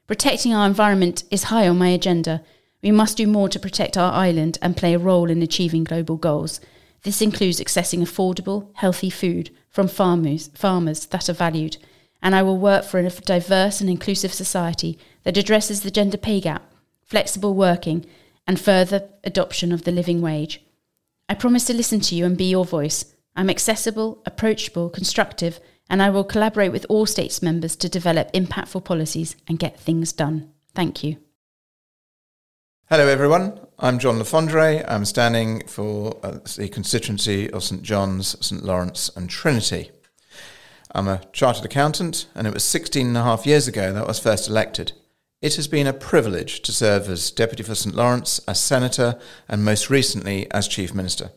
Protecting 0.05 0.53
our 0.53 0.67
environment 0.67 1.23
is 1.31 1.43
high 1.43 1.67
on 1.69 1.77
my 1.77 1.87
agenda. 1.87 2.43
We 2.83 2.91
must 2.91 3.15
do 3.15 3.25
more 3.25 3.47
to 3.47 3.59
protect 3.59 3.95
our 3.95 4.11
island 4.11 4.57
and 4.61 4.75
play 4.75 4.93
a 4.93 4.99
role 4.99 5.29
in 5.29 5.41
achieving 5.41 5.85
global 5.85 6.17
goals. 6.17 6.59
This 7.05 7.21
includes 7.21 7.59
accessing 7.59 7.99
affordable, 7.99 8.71
healthy 8.73 9.11
food 9.11 9.51
from 9.69 9.87
farmers, 9.87 10.49
farmers 10.55 11.05
that 11.05 11.29
are 11.29 11.33
valued. 11.33 11.77
And 12.19 12.33
I 12.33 12.41
will 12.41 12.57
work 12.57 12.83
for 12.83 12.99
a 12.99 13.07
diverse 13.11 13.79
and 13.79 13.91
inclusive 13.91 14.33
society 14.33 14.97
that 15.21 15.37
addresses 15.37 15.81
the 15.81 15.91
gender 15.91 16.17
pay 16.17 16.41
gap, 16.41 16.63
flexible 17.03 17.53
working, 17.53 18.07
and 18.47 18.59
further 18.59 19.07
adoption 19.23 19.71
of 19.71 19.83
the 19.83 19.91
living 19.91 20.19
wage. 20.19 20.65
I 21.29 21.35
promise 21.35 21.65
to 21.65 21.75
listen 21.75 21.99
to 21.99 22.15
you 22.15 22.25
and 22.25 22.35
be 22.35 22.49
your 22.49 22.65
voice. 22.65 23.13
I'm 23.35 23.51
accessible, 23.51 24.23
approachable, 24.25 24.89
constructive, 24.89 25.59
and 25.87 26.01
I 26.01 26.09
will 26.09 26.23
collaborate 26.23 26.71
with 26.71 26.87
all 26.89 27.05
states 27.05 27.43
members 27.43 27.75
to 27.75 27.87
develop 27.87 28.33
impactful 28.33 28.83
policies 28.83 29.35
and 29.47 29.59
get 29.59 29.79
things 29.79 30.11
done. 30.11 30.49
Thank 30.73 31.03
you. 31.03 31.17
Hello, 32.87 33.07
everyone. 33.07 33.59
I'm 33.79 33.97
John 33.97 34.19
Le 34.19 34.23
Fondre. 34.23 34.85
I'm 34.87 35.05
standing 35.05 35.65
for 35.65 36.19
uh, 36.21 36.37
the 36.55 36.69
constituency 36.69 37.49
of 37.49 37.63
St 37.63 37.81
John's, 37.81 38.37
St 38.45 38.63
Lawrence, 38.63 39.09
and 39.15 39.27
Trinity. 39.27 39.89
I'm 40.93 41.07
a 41.07 41.23
chartered 41.33 41.65
accountant, 41.65 42.27
and 42.35 42.45
it 42.45 42.53
was 42.53 42.63
16 42.63 43.07
and 43.07 43.17
a 43.17 43.23
half 43.23 43.47
years 43.47 43.67
ago 43.67 43.91
that 43.91 44.03
I 44.03 44.07
was 44.07 44.19
first 44.19 44.47
elected. 44.47 44.91
It 45.41 45.55
has 45.55 45.67
been 45.67 45.87
a 45.87 45.93
privilege 45.93 46.61
to 46.61 46.71
serve 46.71 47.09
as 47.09 47.31
Deputy 47.31 47.63
for 47.63 47.73
St 47.73 47.95
Lawrence, 47.95 48.39
as 48.47 48.59
Senator, 48.59 49.19
and 49.49 49.65
most 49.65 49.89
recently 49.89 50.45
as 50.51 50.67
Chief 50.67 50.93
Minister. 50.93 51.31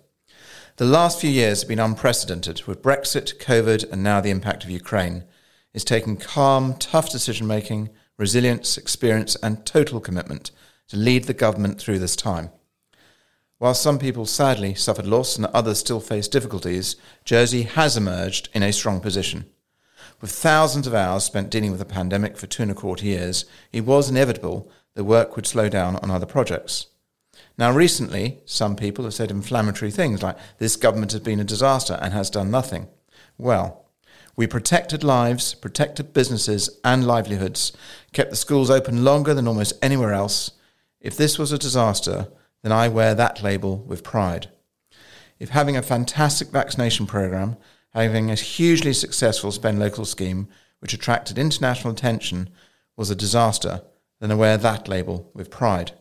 The 0.77 0.85
last 0.85 1.19
few 1.19 1.31
years 1.31 1.63
have 1.63 1.69
been 1.71 1.79
unprecedented 1.79 2.65
with 2.65 2.83
Brexit, 2.83 3.39
COVID, 3.39 3.91
and 3.91 4.03
now 4.03 4.21
the 4.21 4.31
impact 4.31 4.65
of 4.65 4.71
Ukraine. 4.71 5.25
It's 5.73 5.83
taken 5.83 6.19
calm, 6.19 6.75
tough 6.75 7.11
decision 7.11 7.47
making, 7.47 7.89
resilience, 8.19 8.77
experience, 8.77 9.35
and 9.37 9.65
total 9.65 9.99
commitment 9.99 10.51
to 10.89 10.97
lead 10.97 11.25
the 11.25 11.35
government 11.35 11.81
through 11.81 11.99
this 11.99 12.17
time. 12.17 12.51
While 13.59 13.75
some 13.75 13.99
people 13.99 14.27
sadly 14.27 14.75
suffered 14.75 15.07
loss 15.07 15.37
and 15.37 15.47
others 15.47 15.81
still 15.81 16.01
face 16.01 16.29
difficulties, 16.29 16.97
Jersey 17.25 17.63
has 17.63 17.97
emerged 17.97 18.49
in 18.53 18.63
a 18.63 18.73
strong 18.73 19.01
position. 19.01 19.47
With 20.21 20.31
thousands 20.31 20.87
of 20.87 20.95
hours 20.95 21.25
spent 21.25 21.51
dealing 21.51 21.71
with 21.71 21.81
the 21.81 21.85
pandemic 21.85 22.37
for 22.37 22.47
two 22.47 22.63
and 22.63 22.71
a 22.71 22.75
quarter 22.75 23.05
years, 23.05 23.45
it 23.73 23.85
was 23.85 24.11
inevitable 24.11 24.71
that 24.95 25.05
work 25.05 25.37
would 25.37 25.47
slow 25.47 25.69
down 25.69 25.97
on 25.97 26.11
other 26.11 26.27
projects. 26.27 26.87
Now, 27.57 27.73
recently, 27.73 28.39
some 28.45 28.77
people 28.77 29.05
have 29.05 29.15
said 29.15 29.31
inflammatory 29.31 29.91
things 29.91 30.23
like 30.23 30.37
this 30.59 30.77
government 30.77 31.13
has 31.13 31.21
been 31.21 31.41
a 31.41 31.45
disaster 31.45 31.99
and 32.01 32.13
has 32.13 32.31
done 32.31 32.51
nothing. 32.51 32.89
Well, 33.37 33.87
we 34.37 34.47
protected 34.47 35.03
lives, 35.03 35.55
protected 35.55 36.13
businesses 36.13 36.79
and 36.85 37.05
livelihoods, 37.05 37.73
kept 38.13 38.31
the 38.31 38.37
schools 38.37 38.71
open 38.71 39.05
longer 39.05 39.35
than 39.35 39.49
almost 39.49 39.73
anywhere 39.83 40.13
else, 40.13 40.53
if 41.01 41.17
this 41.17 41.39
was 41.39 41.53
a 41.53 41.59
disaster, 41.59 42.29
then 42.63 42.73
I 42.73 42.89
wear 42.89 43.15
that 43.15 43.43
label 43.43 43.79
with 43.79 44.03
pride. 44.03 44.49
If 45.39 45.51
having 45.51 45.77
a 45.77 45.83
fantastic 45.83 46.49
vaccination 46.49 47.07
program, 47.07 47.57
having 47.91 48.31
a 48.31 48.35
hugely 48.35 48.93
successful 48.93 49.53
spend 49.53 49.79
local 49.79 50.05
scheme, 50.05 50.49
which 50.81 50.93
attracted 50.93 51.39
international 51.39 51.93
attention, 51.93 52.51
was 52.97 53.11
a 53.11 53.15
disaster, 53.15 53.83
then 54.21 54.33
I 54.33 54.35
wear 54.35 54.57
that 54.57 54.89
label 54.89 55.31
with 55.35 55.51
pride. 55.51 55.93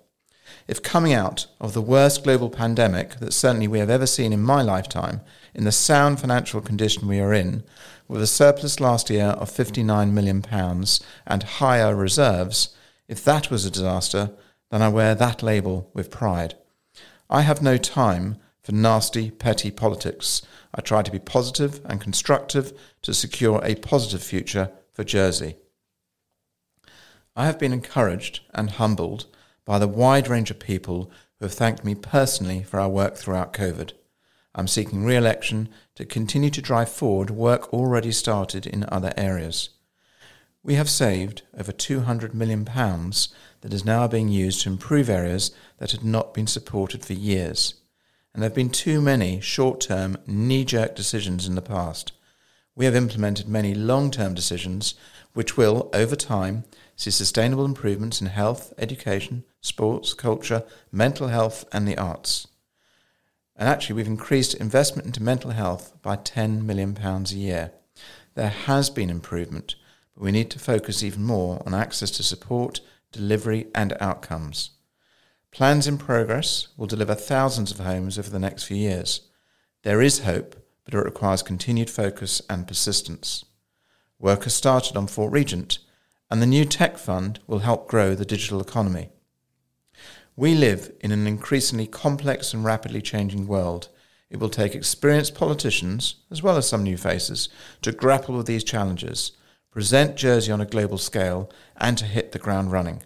If 0.68 0.82
coming 0.82 1.14
out 1.14 1.48
of 1.60 1.74
the 1.74 1.82
worst 1.82 2.24
global 2.24 2.50
pandemic 2.50 3.20
that 3.20 3.34
certainly 3.34 3.68
we 3.68 3.80
have 3.80 3.90
ever 3.90 4.08
seen 4.08 4.34
in 4.34 4.42
my 4.42 4.62
lifetime, 4.62 5.22
in 5.54 5.66
the 5.66 5.72
sound 5.72 6.20
financial 6.20 6.62
condition 6.62 7.08
we 7.08 7.20
are 7.20 7.34
in, 7.34 7.64
with 8.08 8.22
a 8.22 8.28
surplus 8.28 8.80
last 8.80 9.10
year 9.10 9.28
of 9.28 9.52
£59 9.52 10.12
million 10.12 10.44
and 11.26 11.44
higher 11.44 11.96
reserves, 11.96 12.76
if 13.08 13.24
that 13.24 13.52
was 13.52 13.66
a 13.66 13.72
disaster, 13.72 14.32
then 14.72 14.82
I 14.82 14.90
wear 14.90 15.16
that 15.16 15.44
label 15.44 15.90
with 15.94 16.12
pride. 16.12 16.56
I 17.30 17.42
have 17.42 17.62
no 17.62 17.78
time 17.78 18.38
for 18.62 18.74
nasty, 18.74 19.32
petty 19.32 19.72
politics. 19.72 20.42
I 20.76 20.82
try 20.82 21.02
to 21.02 21.12
be 21.12 21.20
positive 21.20 21.80
and 21.86 22.02
constructive 22.02 22.78
to 23.02 23.14
secure 23.14 23.62
a 23.64 23.76
positive 23.76 24.22
future 24.22 24.72
for 24.92 25.04
Jersey. 25.04 25.56
I 27.36 27.46
have 27.46 27.60
been 27.60 27.72
encouraged 27.72 28.42
and 28.54 28.72
humbled 28.72 29.28
by 29.64 29.80
the 29.80 29.88
wide 29.88 30.28
range 30.28 30.52
of 30.52 30.60
people 30.60 31.12
who 31.40 31.46
have 31.46 31.54
thanked 31.54 31.86
me 31.86 31.96
personally 31.96 32.64
for 32.64 32.80
our 32.80 32.90
work 32.90 33.16
throughout 33.16 33.54
COVID. 33.54 33.92
I'm 34.56 34.68
seeking 34.68 35.06
re 35.06 35.16
election 35.16 35.70
to 35.96 36.04
continue 36.04 36.50
to 36.50 36.62
drive 36.62 36.90
forward 36.90 37.30
work 37.30 37.72
already 37.72 38.12
started 38.12 38.66
in 38.66 38.86
other 38.90 39.14
areas. 39.16 39.70
We 40.68 40.76
have 40.76 40.90
saved 40.90 41.44
over 41.58 41.72
£200 41.72 42.34
million 42.34 42.66
that 42.66 43.72
is 43.74 43.86
now 43.86 44.06
being 44.06 44.28
used 44.28 44.64
to 44.64 44.70
improve 44.70 45.10
areas 45.10 45.52
that 45.78 45.92
had 45.92 46.04
not 46.04 46.34
been 46.34 46.46
supported 46.46 47.06
for 47.06 47.14
years. 47.14 47.76
And 48.34 48.44
there 48.44 48.50
have 48.50 48.56
been 48.56 48.70
too 48.70 49.00
many 49.00 49.40
short 49.40 49.80
term, 49.80 50.18
knee 50.28 50.66
jerk 50.66 50.94
decisions 50.94 51.48
in 51.48 51.56
the 51.56 51.62
past. 51.62 52.12
We 52.76 52.84
have 52.84 52.98
implemented 52.98 53.48
many 53.48 53.74
long 53.74 54.12
term 54.12 54.34
decisions 54.34 54.96
which 55.32 55.56
will, 55.56 55.90
over 55.94 56.18
time, 56.18 56.66
see 56.98 57.12
sustainable 57.12 57.64
improvements 57.64 58.20
in 58.20 58.28
health, 58.28 58.74
education, 58.78 59.46
sports, 59.62 60.14
culture, 60.14 60.66
mental 60.92 61.30
health, 61.30 61.64
and 61.72 61.88
the 61.88 61.98
arts. 61.98 62.46
And 63.56 63.70
actually, 63.70 63.96
we've 63.96 64.06
increased 64.06 64.54
investment 64.56 65.06
into 65.06 65.24
mental 65.24 65.52
health 65.52 65.94
by 66.02 66.18
£10 66.18 66.64
million 66.64 66.98
a 66.98 67.22
year. 67.30 67.72
There 68.36 68.50
has 68.50 68.90
been 68.90 69.10
improvement, 69.10 69.76
but 70.18 70.24
we 70.24 70.32
need 70.32 70.50
to 70.50 70.58
focus 70.58 71.04
even 71.04 71.24
more 71.24 71.62
on 71.64 71.76
access 71.76 72.10
to 72.10 72.24
support, 72.24 72.82
delivery, 73.12 73.68
and 73.76 73.96
outcomes. 74.00 74.72
Plans 75.52 75.86
in 75.86 76.00
progress 76.00 76.70
will 76.76 76.88
deliver 76.88 77.14
thousands 77.14 77.70
of 77.72 77.80
homes 77.80 78.18
over 78.18 78.32
the 78.32 78.40
next 78.40 78.64
few 78.64 78.78
years. 78.78 79.22
There 79.84 80.02
is 80.02 80.20
hope, 80.20 80.56
but 80.86 80.96
it 80.96 81.06
requires 81.06 81.44
continued 81.44 81.92
focus 81.92 82.42
and 82.50 82.68
persistence. 82.68 83.46
Work 84.18 84.46
has 84.46 84.56
started 84.56 84.98
on 84.98 85.06
Fort 85.06 85.32
Regent, 85.32 85.78
and 86.32 86.42
the 86.42 86.48
new 86.48 86.66
tech 86.66 86.98
fund 86.98 87.40
will 87.46 87.60
help 87.60 87.88
grow 87.88 88.16
the 88.16 88.26
digital 88.26 88.60
economy. 88.60 89.10
We 90.36 90.56
live 90.56 90.92
in 91.00 91.12
an 91.12 91.28
increasingly 91.28 91.86
complex 91.86 92.56
and 92.56 92.66
rapidly 92.66 93.04
changing 93.04 93.46
world. 93.46 93.90
It 94.32 94.40
will 94.40 94.50
take 94.50 94.74
experienced 94.74 95.36
politicians, 95.36 96.16
as 96.32 96.42
well 96.42 96.58
as 96.58 96.68
some 96.68 96.84
new 96.84 96.98
faces, 96.98 97.50
to 97.84 97.92
grapple 97.92 98.36
with 98.36 98.48
these 98.48 98.64
challenges, 98.64 99.34
present 99.78 100.16
Jersey 100.16 100.52
on 100.52 100.60
a 100.60 100.66
global 100.66 100.98
scale, 100.98 101.52
and 101.80 102.00
to 102.00 102.06
hit 102.06 102.32
the 102.32 102.40
ground 102.40 102.72
running. 102.72 103.04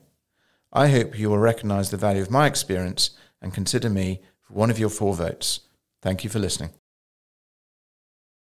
I 0.72 0.88
hope 0.88 1.20
you 1.20 1.30
will 1.30 1.38
recognise 1.38 1.90
the 1.90 1.98
value 1.98 2.22
of 2.22 2.32
my 2.32 2.48
experience 2.48 3.10
and 3.42 3.54
consider 3.54 3.90
me 3.90 4.22
for 4.40 4.54
one 4.54 4.72
of 4.72 4.80
your 4.80 4.88
four 4.88 5.14
votes. 5.14 5.60
Thank 6.02 6.24
you 6.24 6.30
for 6.30 6.40
listening. 6.40 6.70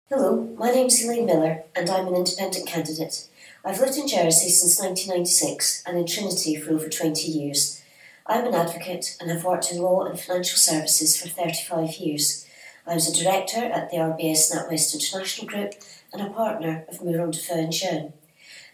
Hello, 0.09 0.53
my 0.57 0.69
name 0.69 0.87
is 0.87 1.01
Elaine 1.01 1.27
Millar, 1.27 1.63
and 1.73 1.89
I'm 1.89 2.07
an 2.07 2.15
independent 2.15 2.67
candidate. 2.67 3.29
I've 3.63 3.79
lived 3.79 3.97
in 3.97 4.09
Jersey 4.09 4.49
since 4.49 4.77
1996 4.77 5.83
and 5.87 5.97
in 5.97 6.05
Trinity 6.05 6.57
for 6.57 6.73
over 6.73 6.89
20 6.89 7.21
years. 7.21 7.81
I'm 8.27 8.45
an 8.45 8.53
advocate 8.53 9.15
and 9.21 9.31
have 9.31 9.45
worked 9.45 9.71
in 9.71 9.81
law 9.81 10.03
and 10.03 10.19
financial 10.19 10.57
services 10.57 11.15
for 11.15 11.29
35 11.29 11.95
years. 11.95 12.45
I 12.85 12.95
was 12.95 13.07
a 13.07 13.23
director 13.23 13.63
at 13.63 13.91
the 13.91 13.97
RBS 13.97 14.53
NatWest 14.53 14.93
International 14.93 15.47
Group 15.47 15.75
and 16.13 16.21
a 16.21 16.29
partner 16.29 16.85
of 16.89 17.03
Mourant 17.03 17.33
de 17.33 17.67
Jeune. 17.71 18.13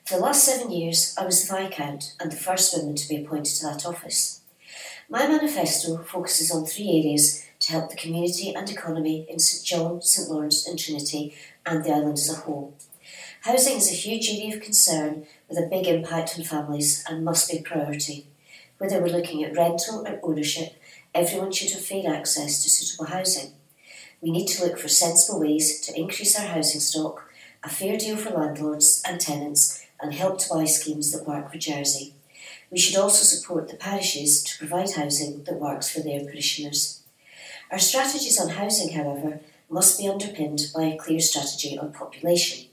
For 0.06 0.15
the 0.15 0.22
last 0.22 0.44
seven 0.44 0.72
years, 0.72 1.15
I 1.18 1.25
was 1.25 1.48
the 1.48 1.56
Viscount 1.56 2.15
and 2.20 2.32
the 2.32 2.36
first 2.36 2.77
woman 2.77 2.96
to 2.96 3.10
be 3.10 3.18
appointed 3.18 3.56
to 3.56 3.65
that 3.65 3.86
office. 3.86 4.42
My 5.10 5.27
manifesto 5.27 5.98
focuses 5.98 6.51
on 6.51 6.65
three 6.65 6.89
areas 6.89 7.46
to 7.60 7.72
help 7.72 7.89
the 7.89 7.96
community 7.96 8.54
and 8.54 8.70
economy 8.70 9.25
in 9.30 9.39
St 9.39 9.65
John, 9.65 10.01
St 10.01 10.30
Lawrence, 10.30 10.68
and 10.68 10.77
Trinity, 10.77 11.36
and 11.65 11.84
the 11.84 11.92
island 11.92 12.13
as 12.13 12.30
a 12.30 12.36
whole. 12.36 12.75
Housing 13.42 13.77
is 13.77 13.92
a 13.92 13.96
huge 13.96 14.30
area 14.30 14.56
of 14.56 14.62
concern 14.62 15.25
with 15.48 15.58
a 15.58 15.68
big 15.70 15.88
impact 15.88 16.36
on 16.38 16.44
families 16.44 17.04
and 17.08 17.24
must 17.24 17.51
be 17.51 17.58
a 17.58 17.62
priority. 17.62 18.27
Whether 18.77 19.00
we're 19.00 19.15
looking 19.15 19.44
at 19.44 19.56
rental 19.56 20.06
or 20.08 20.20
ownership, 20.24 20.74
everyone 21.13 21.51
should 21.51 21.72
have 21.72 21.86
fair 21.86 22.12
access 22.12 22.63
to 22.63 22.70
suitable 22.70 23.06
housing. 23.06 23.54
We 24.22 24.32
need 24.32 24.48
to 24.48 24.64
look 24.64 24.78
for 24.78 24.88
sensible 24.88 25.40
ways 25.40 25.82
to 25.82 26.00
increase 26.00 26.40
our 26.40 26.48
housing 26.48 26.82
stock, 26.82 27.30
a 27.64 27.70
fair 27.70 27.98
deal 27.98 28.18
for 28.18 28.32
landlords 28.32 29.04
and 29.08 29.20
tenants, 29.20 29.86
and 30.00 30.14
help 30.14 30.40
to 30.40 30.50
buy 30.50 30.66
schemes 30.66 31.12
that 31.12 31.28
work 31.28 31.52
for 31.52 31.58
Jersey. 31.58 32.16
We 32.72 32.80
should 32.80 32.98
also 32.98 33.24
support 33.24 33.70
the 33.70 33.78
parishes 33.78 34.44
to 34.44 34.58
provide 34.58 34.92
housing 34.92 35.44
that 35.44 35.60
works 35.60 35.90
for 35.90 36.02
their 36.02 36.26
parishioners. 36.26 37.02
Our 37.72 37.80
strategies 37.80 38.40
on 38.40 38.50
housing, 38.50 38.94
however, 38.94 39.42
must 39.70 39.98
be 39.98 40.08
underpinned 40.08 40.68
by 40.76 40.84
a 40.84 40.98
clear 40.98 41.20
strategy 41.20 41.78
on 41.78 41.94
population. 41.94 42.68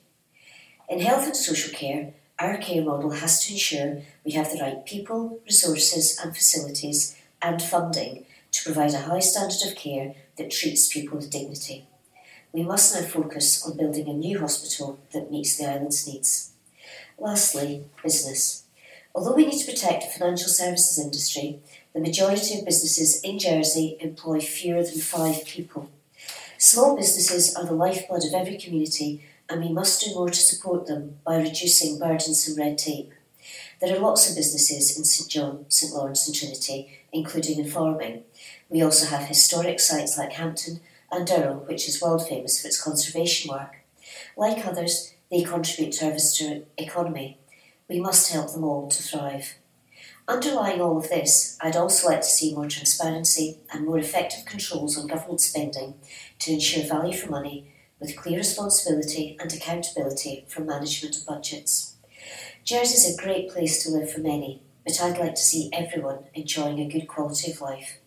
In 0.89 1.01
health 1.01 1.27
and 1.27 1.37
social 1.37 1.73
care, 1.73 2.15
our 2.39 2.57
care 2.59 2.83
model 2.83 3.11
has 3.11 3.45
to 3.45 3.53
ensure 3.53 4.03
we 4.25 4.33
have 4.33 4.53
the 4.53 4.61
right 4.61 4.85
people, 4.85 5.41
resources, 5.47 6.19
and 6.23 6.37
facilities 6.37 7.17
and 7.41 7.63
funding 7.63 8.27
to 8.53 8.65
provide 8.65 8.95
a 8.95 9.03
high 9.03 9.21
standard 9.21 9.67
of 9.67 9.77
care 9.77 10.15
that 10.39 10.51
treats 10.51 10.93
people 10.93 11.17
with 11.17 11.31
dignity. 11.31 11.87
We 12.53 12.63
must 12.63 12.95
now 12.95 13.03
focus 13.03 13.67
on 13.67 13.77
building 13.77 14.09
a 14.09 14.13
new 14.13 14.39
hospital 14.39 15.01
that 15.13 15.31
meets 15.31 15.57
the 15.57 15.67
island's 15.67 16.07
needs. 16.07 16.53
Lastly, 17.19 17.85
business. 18.03 18.65
Although 19.15 19.35
we 19.35 19.47
need 19.47 19.59
to 19.59 19.71
protect 19.71 20.05
the 20.05 20.19
financial 20.19 20.49
services 20.49 20.99
industry, 20.99 21.61
the 21.95 22.01
majority 22.01 22.59
of 22.59 22.65
businesses 22.65 23.21
in 23.23 23.39
Jersey 23.39 23.97
employ 24.01 24.41
fewer 24.41 24.83
than 24.83 25.01
five 25.01 25.45
people. 25.47 25.91
Small 26.59 26.97
businesses 26.97 27.55
are 27.55 27.67
the 27.67 27.75
lifeblood 27.75 28.25
of 28.25 28.35
every 28.35 28.57
community 28.57 29.25
and 29.49 29.61
we 29.61 29.73
must 29.73 30.03
do 30.03 30.15
more 30.15 30.31
to 30.31 30.35
support 30.35 30.87
them 30.87 31.19
by 31.27 31.37
reducing 31.37 31.99
burdensome 31.99 32.57
red 32.57 32.79
tape. 32.79 33.13
There 33.81 33.95
are 33.95 33.99
lots 33.99 34.31
of 34.31 34.37
businesses 34.37 34.97
in 34.97 35.05
St 35.05 35.29
John, 35.29 35.65
St 35.69 35.93
Lawrence, 35.93 36.27
and 36.27 36.35
Trinity, 36.35 37.01
including 37.13 37.59
in 37.59 37.69
farming. 37.69 38.23
We 38.73 38.81
also 38.81 39.05
have 39.05 39.27
historic 39.27 39.81
sites 39.81 40.17
like 40.17 40.33
Hamptonne 40.33 40.81
and 41.11 41.27
Durrell, 41.27 41.67
which 41.67 41.87
is 41.87 42.01
world 42.01 42.27
famous 42.27 42.59
for 42.59 42.69
its 42.69 42.83
conservation 42.83 43.53
work. 43.53 43.77
Like 44.35 44.67
others, 44.67 45.13
they 45.31 45.43
contribute 45.43 45.93
to 45.93 46.07
our 46.07 46.13
visitor 46.13 46.65
economy. 46.79 47.37
We 47.87 48.01
must 48.01 48.33
help 48.33 48.51
them 48.51 48.65
all 48.65 48.89
to 48.89 49.03
thrive. 49.03 49.57
Underlying 50.27 50.81
all 50.81 50.97
of 50.97 51.11
this, 51.11 51.59
I'd 51.61 51.77
also 51.77 52.09
like 52.09 52.23
to 52.23 52.27
see 52.27 52.55
more 52.55 52.67
transparency 52.67 53.59
and 53.71 53.85
more 53.85 53.99
effective 53.99 54.47
controls 54.47 54.97
on 54.97 55.07
government 55.07 55.43
spending 55.43 55.97
to 56.39 56.53
ensure 56.53 56.85
value 56.85 57.15
for 57.15 57.31
money 57.31 57.71
with 58.01 58.17
clear 58.17 58.39
responsibility 58.39 59.37
and 59.39 59.53
accountability 59.53 60.47
for 60.49 60.63
management 60.63 61.19
of 61.19 61.27
budgets. 61.27 61.97
Jersey 62.65 62.95
is 62.95 63.19
a 63.19 63.23
great 63.23 63.51
place 63.51 63.85
to 63.85 63.91
live 63.91 64.11
for 64.11 64.21
many, 64.21 64.63
but 64.87 64.99
I'd 64.99 65.19
like 65.19 65.35
to 65.35 65.43
see 65.43 65.69
everyone 65.75 66.21
enjoying 66.33 66.81
a 66.81 66.89
good 66.89 67.07
quality 67.07 67.53
of 67.53 67.61
life. 67.61 67.99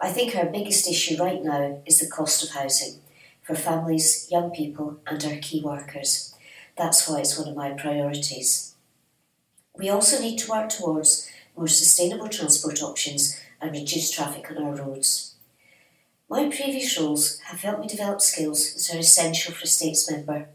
I 0.00 0.10
think 0.10 0.34
our 0.34 0.46
biggest 0.46 0.88
issue 0.88 1.22
right 1.22 1.42
now 1.42 1.80
is 1.86 2.00
the 2.00 2.08
cost 2.08 2.42
of 2.42 2.50
housing 2.50 3.00
for 3.42 3.54
families, 3.54 4.28
young 4.30 4.50
people, 4.50 4.98
and 5.06 5.24
our 5.24 5.36
key 5.36 5.62
workers. 5.62 6.34
That's 6.76 7.08
why 7.08 7.20
it's 7.20 7.38
one 7.38 7.48
of 7.48 7.56
my 7.56 7.70
priorities. 7.70 8.74
We 9.76 9.90
also 9.90 10.20
need 10.20 10.38
to 10.38 10.50
work 10.50 10.70
towards 10.70 11.28
more 11.56 11.68
sustainable 11.68 12.28
transport 12.28 12.82
options 12.82 13.40
and 13.60 13.72
reduce 13.72 14.10
traffic 14.10 14.50
on 14.50 14.62
our 14.62 14.74
roads. 14.74 15.34
My 16.28 16.48
previous 16.48 16.98
roles 16.98 17.38
have 17.40 17.60
helped 17.60 17.80
me 17.80 17.86
develop 17.86 18.20
skills 18.20 18.74
that 18.74 18.96
are 18.96 19.00
essential 19.00 19.54
for 19.54 19.64
a 19.64 19.68
states 19.68 20.10
member. 20.10 20.48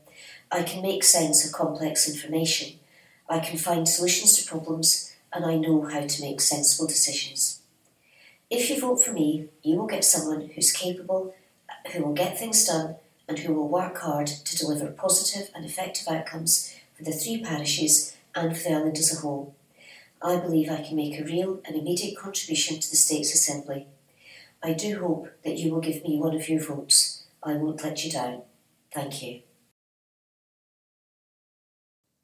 I 0.51 0.63
can 0.63 0.81
make 0.81 1.03
sense 1.03 1.45
of 1.45 1.53
complex 1.53 2.09
information. 2.09 2.79
I 3.29 3.39
can 3.39 3.57
find 3.57 3.87
solutions 3.87 4.37
to 4.37 4.49
problems, 4.49 5.13
and 5.31 5.45
I 5.45 5.55
know 5.55 5.83
how 5.83 6.01
to 6.01 6.21
make 6.21 6.41
sensible 6.41 6.87
decisions. 6.87 7.58
If 8.49 8.69
you 8.69 8.81
vote 8.81 9.03
for 9.03 9.13
me, 9.13 9.49
you 9.61 9.77
will 9.77 9.85
get 9.85 10.03
someone 10.03 10.49
who's 10.55 10.71
capable, 10.71 11.35
who 11.93 12.03
will 12.03 12.13
get 12.13 12.39
things 12.39 12.65
done, 12.65 12.95
and 13.27 13.37
who 13.37 13.53
will 13.53 13.67
work 13.67 13.99
hard 13.99 14.25
to 14.25 14.57
deliver 14.57 14.87
positive 14.87 15.51
and 15.53 15.63
effective 15.63 16.07
outcomes 16.07 16.75
for 16.97 17.03
the 17.03 17.11
three 17.11 17.43
parishes 17.43 18.17
and 18.33 18.57
for 18.57 18.63
the 18.63 18.75
island 18.75 18.97
as 18.97 19.15
a 19.15 19.21
whole. 19.21 19.55
I 20.21 20.37
believe 20.37 20.69
I 20.69 20.81
can 20.81 20.95
make 20.95 21.19
a 21.19 21.23
real 21.23 21.61
and 21.63 21.75
immediate 21.75 22.17
contribution 22.17 22.79
to 22.79 22.89
the 22.89 22.95
States 22.95 23.35
Assembly. 23.35 23.85
I 24.63 24.73
do 24.73 24.99
hope 24.99 25.29
that 25.45 25.57
you 25.57 25.71
will 25.71 25.79
give 25.79 26.03
me 26.03 26.17
one 26.17 26.35
of 26.35 26.49
your 26.49 26.59
votes. 26.59 27.23
I 27.43 27.53
won't 27.53 27.83
let 27.83 28.03
you 28.03 28.11
down. 28.11 28.41
Thank 28.91 29.21
you. 29.21 29.41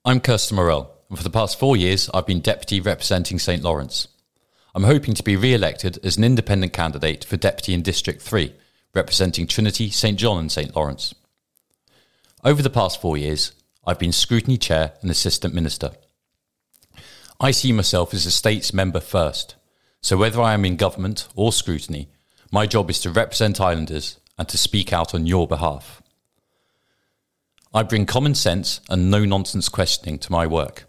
I'm 0.03 0.19
Kirsten 0.19 0.55
Morel, 0.55 0.91
and 1.09 1.17
for 1.17 1.23
the 1.23 1.29
past 1.29 1.59
four 1.59 1.77
years, 1.77 2.09
I've 2.13 2.25
been 2.25 2.41
Deputy 2.41 2.81
representing 2.81 3.37
St 3.37 3.61
Lawrence. 3.61 4.07
I'm 4.75 4.83
hoping 4.83 5.13
to 5.13 5.23
be 5.23 5.37
re 5.37 5.53
elected 5.53 5.99
as 6.03 6.17
an 6.17 6.25
independent 6.25 6.73
candidate 6.73 7.23
for 7.23 7.37
Deputy 7.37 7.73
in 7.73 7.81
District 7.81 8.21
3, 8.21 8.53
representing 8.93 9.47
Trinity, 9.47 9.89
St 9.89 10.19
John, 10.19 10.37
and 10.37 10.51
St 10.51 10.75
Lawrence. 10.75 11.15
Over 12.43 12.61
the 12.61 12.69
past 12.69 12.99
four 12.99 13.15
years, 13.15 13.53
I've 13.87 13.99
been 13.99 14.11
Scrutiny 14.11 14.57
Chair 14.57 14.91
and 15.01 15.09
Assistant 15.09 15.53
Minister. 15.53 15.91
I 17.39 17.51
see 17.51 17.71
myself 17.71 18.13
as 18.13 18.25
a 18.25 18.31
states 18.31 18.73
member 18.73 18.99
first, 18.99 19.55
so 20.01 20.17
whether 20.17 20.41
I 20.41 20.53
am 20.53 20.65
in 20.65 20.75
government 20.75 21.29
or 21.35 21.53
scrutiny, 21.53 22.09
my 22.51 22.67
job 22.67 22.89
is 22.89 22.99
to 23.01 23.11
represent 23.11 23.61
islanders 23.61 24.19
and 24.37 24.45
to 24.49 24.57
speak 24.57 24.91
out 24.91 25.15
on 25.15 25.25
your 25.25 25.47
behalf. 25.47 26.01
I 27.73 27.83
bring 27.83 28.05
common 28.05 28.35
sense 28.35 28.81
and 28.89 29.09
no 29.09 29.23
nonsense 29.23 29.69
questioning 29.69 30.19
to 30.19 30.31
my 30.33 30.45
work. 30.45 30.85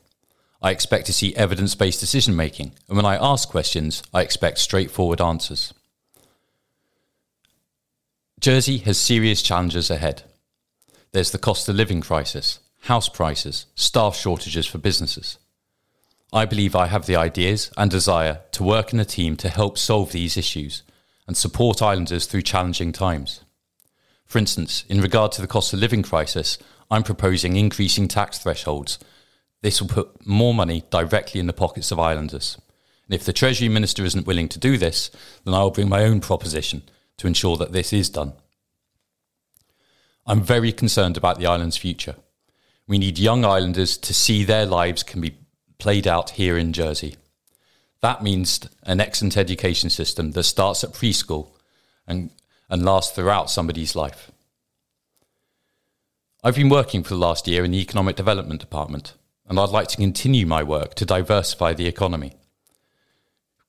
I 0.66 0.72
expect 0.72 1.06
to 1.06 1.12
see 1.12 1.32
evidence 1.36 1.76
based 1.76 2.00
decision 2.00 2.34
making, 2.34 2.72
and 2.88 2.96
when 2.96 3.06
I 3.06 3.24
ask 3.24 3.48
questions, 3.48 4.02
I 4.12 4.22
expect 4.22 4.58
straightforward 4.58 5.20
answers. 5.20 5.72
Jersey 8.40 8.78
has 8.78 8.98
serious 8.98 9.42
challenges 9.42 9.92
ahead. 9.92 10.24
There's 11.12 11.30
the 11.30 11.38
cost 11.38 11.68
of 11.68 11.76
living 11.76 12.00
crisis, 12.00 12.58
house 12.80 13.08
prices, 13.08 13.66
staff 13.76 14.16
shortages 14.16 14.66
for 14.66 14.78
businesses. 14.78 15.38
I 16.32 16.46
believe 16.46 16.74
I 16.74 16.86
have 16.86 17.06
the 17.06 17.14
ideas 17.14 17.70
and 17.76 17.88
desire 17.88 18.40
to 18.50 18.64
work 18.64 18.92
in 18.92 18.98
a 18.98 19.04
team 19.04 19.36
to 19.36 19.48
help 19.48 19.78
solve 19.78 20.10
these 20.10 20.36
issues 20.36 20.82
and 21.28 21.36
support 21.36 21.80
islanders 21.80 22.26
through 22.26 22.42
challenging 22.42 22.90
times. 22.90 23.44
For 24.24 24.38
instance, 24.38 24.84
in 24.88 25.00
regard 25.00 25.30
to 25.32 25.40
the 25.40 25.46
cost 25.46 25.72
of 25.72 25.78
living 25.78 26.02
crisis, 26.02 26.58
I'm 26.90 27.04
proposing 27.04 27.54
increasing 27.54 28.08
tax 28.08 28.40
thresholds. 28.40 28.98
This 29.66 29.80
will 29.80 29.88
put 29.88 30.24
more 30.24 30.54
money 30.54 30.84
directly 30.90 31.40
in 31.40 31.48
the 31.48 31.52
pockets 31.52 31.90
of 31.90 31.98
islanders. 31.98 32.56
And 33.04 33.16
if 33.16 33.24
the 33.24 33.32
Treasury 33.32 33.68
Minister 33.68 34.04
isn't 34.04 34.24
willing 34.24 34.48
to 34.50 34.60
do 34.60 34.78
this, 34.78 35.10
then 35.44 35.54
I 35.54 35.62
will 35.64 35.72
bring 35.72 35.88
my 35.88 36.04
own 36.04 36.20
proposition 36.20 36.84
to 37.16 37.26
ensure 37.26 37.56
that 37.56 37.72
this 37.72 37.92
is 37.92 38.08
done. 38.08 38.34
I'm 40.24 40.40
very 40.40 40.70
concerned 40.70 41.16
about 41.16 41.40
the 41.40 41.46
island's 41.46 41.76
future. 41.76 42.14
We 42.86 42.96
need 42.96 43.18
young 43.18 43.44
islanders 43.44 43.96
to 43.96 44.14
see 44.14 44.44
their 44.44 44.66
lives 44.66 45.02
can 45.02 45.20
be 45.20 45.36
played 45.78 46.06
out 46.06 46.30
here 46.30 46.56
in 46.56 46.72
Jersey. 46.72 47.16
That 48.02 48.22
means 48.22 48.60
an 48.84 49.00
excellent 49.00 49.36
education 49.36 49.90
system 49.90 50.30
that 50.30 50.44
starts 50.44 50.84
at 50.84 50.92
preschool 50.92 51.48
and, 52.06 52.30
and 52.70 52.84
lasts 52.84 53.16
throughout 53.16 53.50
somebody's 53.50 53.96
life. 53.96 54.30
I've 56.44 56.54
been 56.54 56.68
working 56.68 57.02
for 57.02 57.14
the 57.14 57.20
last 57.20 57.48
year 57.48 57.64
in 57.64 57.72
the 57.72 57.80
Economic 57.80 58.14
Development 58.14 58.60
Department, 58.60 59.14
and 59.48 59.58
I'd 59.58 59.70
like 59.70 59.88
to 59.88 59.96
continue 59.96 60.46
my 60.46 60.62
work 60.62 60.94
to 60.94 61.04
diversify 61.04 61.72
the 61.72 61.86
economy, 61.86 62.34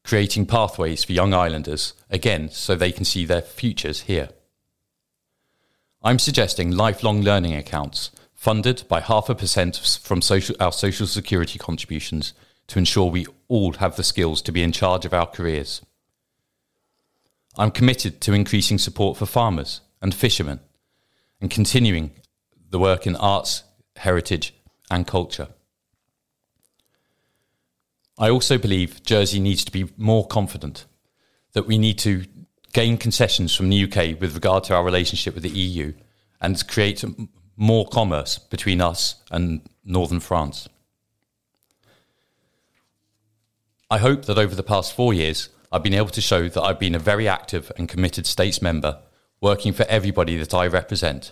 creating 0.04 0.46
pathways 0.46 1.04
for 1.04 1.14
young 1.14 1.34
islanders, 1.34 1.94
again, 2.10 2.50
so 2.50 2.76
they 2.76 2.92
can 2.92 3.06
see 3.06 3.26
their 3.26 3.42
futures 3.42 4.02
here. 4.02 4.30
I'm 6.04 6.20
suggesting 6.20 6.72
lifelong 6.72 7.22
learning 7.22 7.56
accounts 7.56 8.12
funded 8.34 8.84
by 8.88 9.02
half 9.02 9.30
a 9.30 9.36
percent 9.36 9.78
from 10.02 10.22
social, 10.22 10.56
our 10.60 10.72
social 10.72 11.08
security 11.08 11.60
contributions 11.60 12.34
to 12.68 12.80
ensure 12.80 13.10
we 13.10 13.26
all 13.48 13.74
have 13.74 13.96
the 13.96 14.04
skills 14.04 14.42
to 14.44 14.52
be 14.52 14.64
in 14.64 14.72
charge 14.72 15.06
of 15.06 15.14
our 15.14 15.26
careers. 15.26 15.82
I'm 17.58 17.72
committed 17.72 18.22
to 18.22 18.34
increasing 18.34 18.78
support 18.78 19.18
for 19.18 19.26
farmers 19.26 19.82
and 20.02 20.14
fishermen 20.14 20.60
and 21.42 21.50
continuing 21.50 22.12
the 22.70 22.80
work 22.80 23.08
in 23.08 23.16
arts, 23.16 23.64
heritage, 23.96 24.54
and 24.92 25.08
culture. 25.08 25.48
I 28.18 28.30
also 28.30 28.58
believe 28.58 29.04
Jersey 29.04 29.40
needs 29.40 29.64
to 29.66 29.72
be 29.72 29.90
more 29.96 30.26
confident, 30.26 30.86
that 31.54 31.68
we 31.68 31.78
need 31.78 32.00
to 32.00 32.26
gain 32.74 32.98
concessions 32.98 33.56
from 33.56 33.70
the 33.70 33.84
UK 33.84 34.20
with 34.20 34.34
regard 34.34 34.64
to 34.66 34.76
our 34.76 34.84
relationship 34.84 35.34
with 35.34 35.44
the 35.44 35.50
EU 35.50 35.94
and 36.42 36.68
create 36.68 37.04
more 37.56 37.88
commerce 37.88 38.38
between 38.38 38.82
us 38.82 39.16
and 39.32 39.62
northern 39.84 40.20
France. 40.20 40.68
I 43.90 44.00
hope 44.00 44.26
that 44.26 44.38
over 44.38 44.54
the 44.54 44.64
past 44.64 44.94
four 44.94 45.14
years, 45.14 45.50
I've 45.72 45.84
been 45.84 45.94
able 45.94 46.10
to 46.10 46.22
show 46.22 46.50
that 46.50 46.62
I've 46.62 46.80
been 46.80 46.96
a 46.96 47.00
very 47.00 47.28
active 47.28 47.72
and 47.78 47.88
committed 47.88 48.26
states 48.26 48.62
member, 48.62 49.00
working 49.42 49.74
for 49.74 49.84
everybody 49.84 50.38
that 50.38 50.54
I 50.54 50.68
represent. 50.68 51.32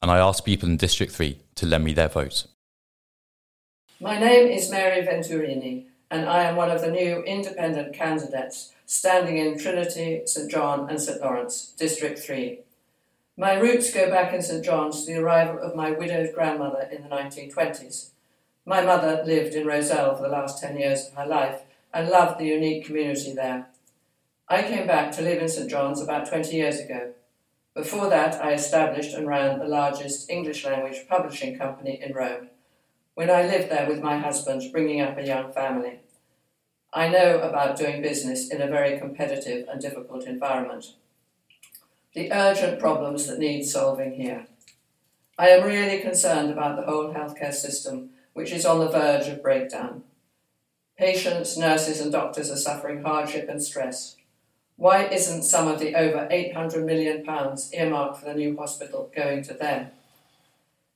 And 0.00 0.10
I 0.10 0.18
ask 0.18 0.44
people 0.44 0.68
in 0.68 0.76
District 0.76 1.12
3 1.12 1.38
to 1.56 1.66
lend 1.66 1.84
me 1.84 1.92
their 1.92 2.08
vote. 2.08 2.46
My 4.00 4.18
name 4.18 4.48
is 4.48 4.72
Mary 4.72 5.06
Venturini, 5.06 5.84
and 6.10 6.28
I 6.28 6.42
am 6.42 6.56
one 6.56 6.68
of 6.68 6.80
the 6.80 6.90
new 6.90 7.22
independent 7.22 7.94
candidates 7.94 8.72
standing 8.86 9.38
in 9.38 9.56
Trinity, 9.56 10.22
St 10.26 10.50
John, 10.50 10.90
and 10.90 11.00
St 11.00 11.20
Lawrence, 11.20 11.72
District 11.78 12.18
3. 12.18 12.58
My 13.36 13.54
roots 13.54 13.94
go 13.94 14.10
back 14.10 14.34
in 14.34 14.42
St 14.42 14.64
John's 14.64 15.04
to 15.04 15.12
the 15.12 15.20
arrival 15.20 15.60
of 15.62 15.76
my 15.76 15.92
widowed 15.92 16.34
grandmother 16.34 16.88
in 16.90 17.04
the 17.04 17.08
1920s. 17.08 18.10
My 18.66 18.80
mother 18.84 19.22
lived 19.24 19.54
in 19.54 19.64
Rozel 19.64 20.16
for 20.16 20.24
the 20.24 20.28
last 20.28 20.60
10 20.60 20.76
years 20.76 21.06
of 21.06 21.14
her 21.14 21.26
life 21.26 21.60
and 21.92 22.08
loved 22.08 22.40
the 22.40 22.46
unique 22.46 22.86
community 22.86 23.32
there. 23.32 23.68
I 24.48 24.62
came 24.62 24.88
back 24.88 25.12
to 25.12 25.22
live 25.22 25.40
in 25.40 25.48
St 25.48 25.70
John's 25.70 26.02
about 26.02 26.28
20 26.28 26.56
years 26.56 26.80
ago. 26.80 27.12
Before 27.74 28.10
that, 28.10 28.44
I 28.44 28.54
established 28.54 29.14
and 29.14 29.28
ran 29.28 29.60
the 29.60 29.68
largest 29.68 30.28
English 30.28 30.64
language 30.64 31.06
publishing 31.08 31.56
company 31.56 32.02
in 32.02 32.12
Rome, 32.12 32.48
when 33.14 33.30
I 33.30 33.42
lived 33.42 33.70
there 33.70 33.88
with 33.88 34.02
my 34.02 34.18
husband, 34.18 34.62
bringing 34.72 35.00
up 35.00 35.16
a 35.16 35.26
young 35.26 35.52
family. 35.52 36.00
I 36.92 37.08
know 37.08 37.40
about 37.40 37.76
doing 37.76 38.02
business 38.02 38.48
in 38.48 38.60
a 38.60 38.68
very 38.68 38.98
competitive 38.98 39.68
and 39.68 39.80
difficult 39.80 40.24
environment. 40.24 40.94
The 42.14 42.32
urgent 42.32 42.78
problems 42.78 43.26
that 43.26 43.38
need 43.38 43.64
solving 43.64 44.14
here. 44.14 44.46
I 45.36 45.48
am 45.48 45.66
really 45.66 46.00
concerned 46.00 46.50
about 46.50 46.76
the 46.76 46.86
whole 46.90 47.12
healthcare 47.12 47.52
system 47.52 48.10
which 48.34 48.52
is 48.52 48.66
on 48.66 48.80
the 48.80 48.88
verge 48.88 49.28
of 49.28 49.42
breakdown. 49.42 50.02
Patients, 50.98 51.56
nurses, 51.56 52.00
and 52.00 52.12
doctors 52.12 52.50
are 52.50 52.56
suffering 52.56 53.02
hardship 53.02 53.48
and 53.48 53.62
stress. 53.62 54.16
Why 54.76 55.04
isn't 55.06 55.44
some 55.44 55.68
of 55.68 55.78
the 55.78 55.94
over 55.94 56.28
£800 56.30 56.84
million 56.84 57.24
earmarked 57.72 58.18
for 58.18 58.24
the 58.26 58.34
new 58.34 58.56
hospital 58.56 59.10
going 59.14 59.42
to 59.44 59.54
them? 59.54 59.90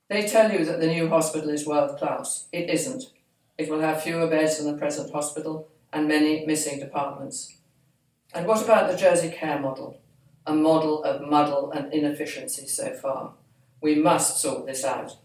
They 0.08 0.26
tell 0.26 0.50
you 0.50 0.64
that 0.64 0.80
the 0.80 0.86
new 0.86 1.08
hospital 1.08 1.50
is 1.50 1.66
world 1.66 1.98
class. 1.98 2.48
It 2.50 2.70
isn't. 2.70 3.04
It 3.58 3.68
will 3.68 3.80
have 3.80 4.02
fewer 4.02 4.26
beds 4.26 4.58
than 4.58 4.72
the 4.72 4.78
present 4.78 5.12
hospital 5.12 5.68
and 5.92 6.08
many 6.08 6.46
missing 6.46 6.80
departments. 6.80 7.56
And 8.32 8.46
what 8.46 8.62
about 8.62 8.90
the 8.90 8.96
Jersey 8.96 9.30
care 9.30 9.58
model? 9.58 10.00
A 10.46 10.54
model 10.54 11.02
of 11.04 11.28
muddle 11.28 11.70
and 11.72 11.92
inefficiency 11.92 12.66
so 12.66 12.94
far. 12.94 13.34
We 13.82 13.96
must 13.96 14.40
sort 14.40 14.66
this 14.66 14.84
out. 14.84 15.18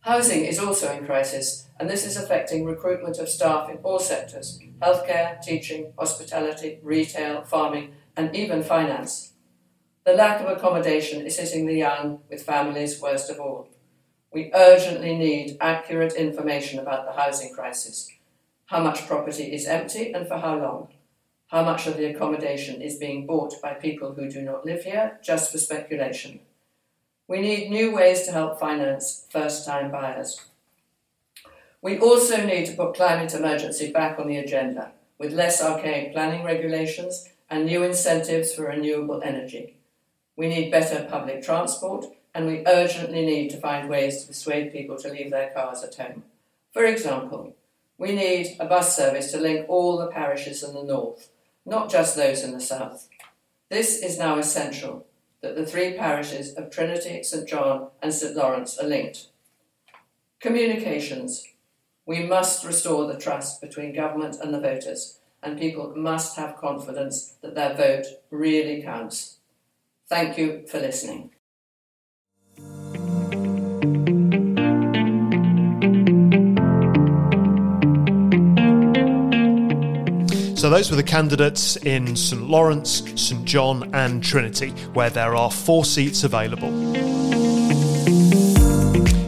Housing 0.00 0.44
is 0.44 0.58
also 0.58 0.92
in 0.92 1.04
crisis, 1.04 1.66
and 1.78 1.90
this 1.90 2.06
is 2.06 2.16
affecting 2.16 2.64
recruitment 2.64 3.18
of 3.18 3.28
staff 3.28 3.68
in 3.68 3.78
all 3.78 3.98
sectors 3.98 4.60
healthcare, 4.80 5.40
teaching, 5.40 5.92
hospitality, 5.98 6.78
retail, 6.82 7.42
farming, 7.42 7.92
and 8.16 8.34
even 8.36 8.62
finance. 8.62 9.32
The 10.06 10.12
lack 10.12 10.40
of 10.40 10.46
accommodation 10.46 11.26
is 11.26 11.36
hitting 11.36 11.66
the 11.66 11.74
young 11.74 12.20
with 12.30 12.44
families 12.44 13.00
worst 13.00 13.28
of 13.28 13.40
all. 13.40 13.66
We 14.32 14.52
urgently 14.54 15.18
need 15.18 15.56
accurate 15.60 16.12
information 16.12 16.78
about 16.78 17.06
the 17.06 17.20
housing 17.20 17.52
crisis. 17.52 18.08
How 18.66 18.84
much 18.84 19.08
property 19.08 19.52
is 19.52 19.66
empty 19.66 20.12
and 20.12 20.28
for 20.28 20.38
how 20.38 20.58
long? 20.58 20.88
How 21.48 21.64
much 21.64 21.88
of 21.88 21.96
the 21.96 22.04
accommodation 22.04 22.80
is 22.80 23.00
being 23.00 23.26
bought 23.26 23.60
by 23.60 23.74
people 23.74 24.12
who 24.12 24.30
do 24.30 24.42
not 24.42 24.64
live 24.64 24.84
here 24.84 25.18
just 25.24 25.50
for 25.50 25.58
speculation? 25.58 26.38
We 27.26 27.40
need 27.40 27.70
new 27.70 27.92
ways 27.92 28.22
to 28.26 28.32
help 28.32 28.60
finance 28.60 29.26
first 29.28 29.66
time 29.66 29.90
buyers. 29.90 30.40
We 31.82 31.98
also 31.98 32.46
need 32.46 32.66
to 32.66 32.76
put 32.76 32.94
climate 32.94 33.34
emergency 33.34 33.90
back 33.90 34.20
on 34.20 34.28
the 34.28 34.38
agenda 34.38 34.92
with 35.18 35.32
less 35.32 35.60
archaic 35.60 36.12
planning 36.12 36.44
regulations 36.44 37.28
and 37.50 37.66
new 37.66 37.82
incentives 37.82 38.54
for 38.54 38.66
renewable 38.66 39.20
energy. 39.24 39.72
We 40.36 40.48
need 40.48 40.70
better 40.70 41.06
public 41.10 41.42
transport 41.42 42.06
and 42.34 42.46
we 42.46 42.66
urgently 42.66 43.24
need 43.24 43.48
to 43.50 43.60
find 43.60 43.88
ways 43.88 44.20
to 44.20 44.28
persuade 44.28 44.72
people 44.72 44.96
to 44.98 45.08
leave 45.08 45.30
their 45.30 45.50
cars 45.50 45.82
at 45.82 45.94
home. 45.94 46.22
For 46.72 46.84
example, 46.84 47.56
we 47.96 48.14
need 48.14 48.56
a 48.60 48.66
bus 48.66 48.94
service 48.94 49.32
to 49.32 49.40
link 49.40 49.64
all 49.68 49.96
the 49.96 50.08
parishes 50.08 50.62
in 50.62 50.74
the 50.74 50.82
north, 50.82 51.30
not 51.64 51.90
just 51.90 52.14
those 52.14 52.42
in 52.42 52.52
the 52.52 52.60
south. 52.60 53.08
This 53.70 54.02
is 54.02 54.18
now 54.18 54.38
essential 54.38 55.06
that 55.40 55.56
the 55.56 55.64
three 55.64 55.94
parishes 55.94 56.52
of 56.54 56.70
Trinity, 56.70 57.22
St 57.22 57.48
John, 57.48 57.88
and 58.02 58.12
St 58.12 58.36
Lawrence 58.36 58.78
are 58.78 58.86
linked. 58.86 59.28
Communications. 60.40 61.46
We 62.04 62.22
must 62.22 62.64
restore 62.64 63.06
the 63.06 63.18
trust 63.18 63.60
between 63.60 63.94
government 63.94 64.36
and 64.40 64.52
the 64.52 64.60
voters, 64.60 65.18
and 65.42 65.58
people 65.58 65.94
must 65.96 66.36
have 66.36 66.56
confidence 66.56 67.34
that 67.40 67.54
their 67.54 67.74
vote 67.74 68.06
really 68.30 68.82
counts. 68.82 69.35
Thank 70.08 70.38
you 70.38 70.66
for 70.68 70.78
listening. 70.78 71.30
So 80.56 80.70
those 80.70 80.90
were 80.90 80.96
the 80.96 81.04
candidates 81.06 81.76
in 81.76 82.16
St 82.16 82.42
Lawrence, 82.42 83.02
St 83.14 83.44
John, 83.44 83.94
and 83.94 84.22
Trinity, 84.22 84.70
where 84.94 85.10
there 85.10 85.36
are 85.36 85.50
four 85.50 85.84
seats 85.84 86.24
available. 86.24 86.70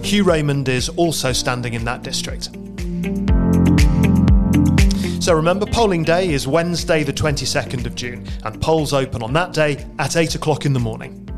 Hugh 0.03 0.25
Raymond 0.25 0.69
is 0.69 0.89
also 0.91 1.33
standing 1.33 1.75
in 1.75 1.85
that 1.85 2.03
district. 2.03 2.49
So 5.29 5.35
remember, 5.35 5.67
polling 5.67 6.05
day 6.05 6.31
is 6.31 6.49
Wednesday, 6.49 7.05
the 7.05 7.13
22nd 7.13 7.85
of 7.85 7.95
June, 7.95 8.27
and 8.45 8.59
polls 8.63 8.95
open 8.95 9.23
on 9.23 9.35
that 9.35 9.53
day 9.53 9.85
at 9.99 10.17
8 10.17 10.37
o'clock 10.37 10.65
in 10.65 10.73
the 10.73 10.81
morning. 10.81 11.29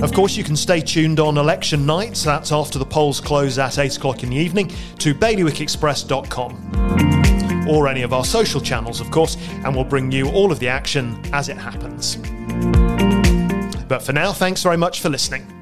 Of 0.00 0.12
course, 0.12 0.36
you 0.36 0.44
can 0.44 0.54
stay 0.54 0.80
tuned 0.80 1.18
on 1.18 1.36
election 1.36 1.84
night, 1.84 2.14
that's 2.24 2.52
after 2.52 2.78
the 2.78 2.86
polls 2.86 3.20
close 3.20 3.58
at 3.58 3.76
8 3.76 3.96
o'clock 3.96 4.22
in 4.22 4.30
the 4.30 4.36
evening, 4.36 4.70
to 5.00 5.16
bailiwickexpress.com 5.16 7.68
or 7.68 7.88
any 7.88 8.02
of 8.02 8.12
our 8.12 8.24
social 8.24 8.60
channels, 8.60 9.00
of 9.00 9.10
course, 9.10 9.36
and 9.64 9.74
we'll 9.74 9.84
bring 9.84 10.12
you 10.12 10.30
all 10.30 10.52
of 10.52 10.60
the 10.60 10.68
action 10.68 11.20
as 11.32 11.48
it 11.48 11.56
happens. 11.56 12.18
But 13.88 14.00
for 14.00 14.12
now, 14.12 14.32
thanks 14.32 14.62
very 14.62 14.76
much 14.76 15.00
for 15.00 15.08
listening. 15.08 15.53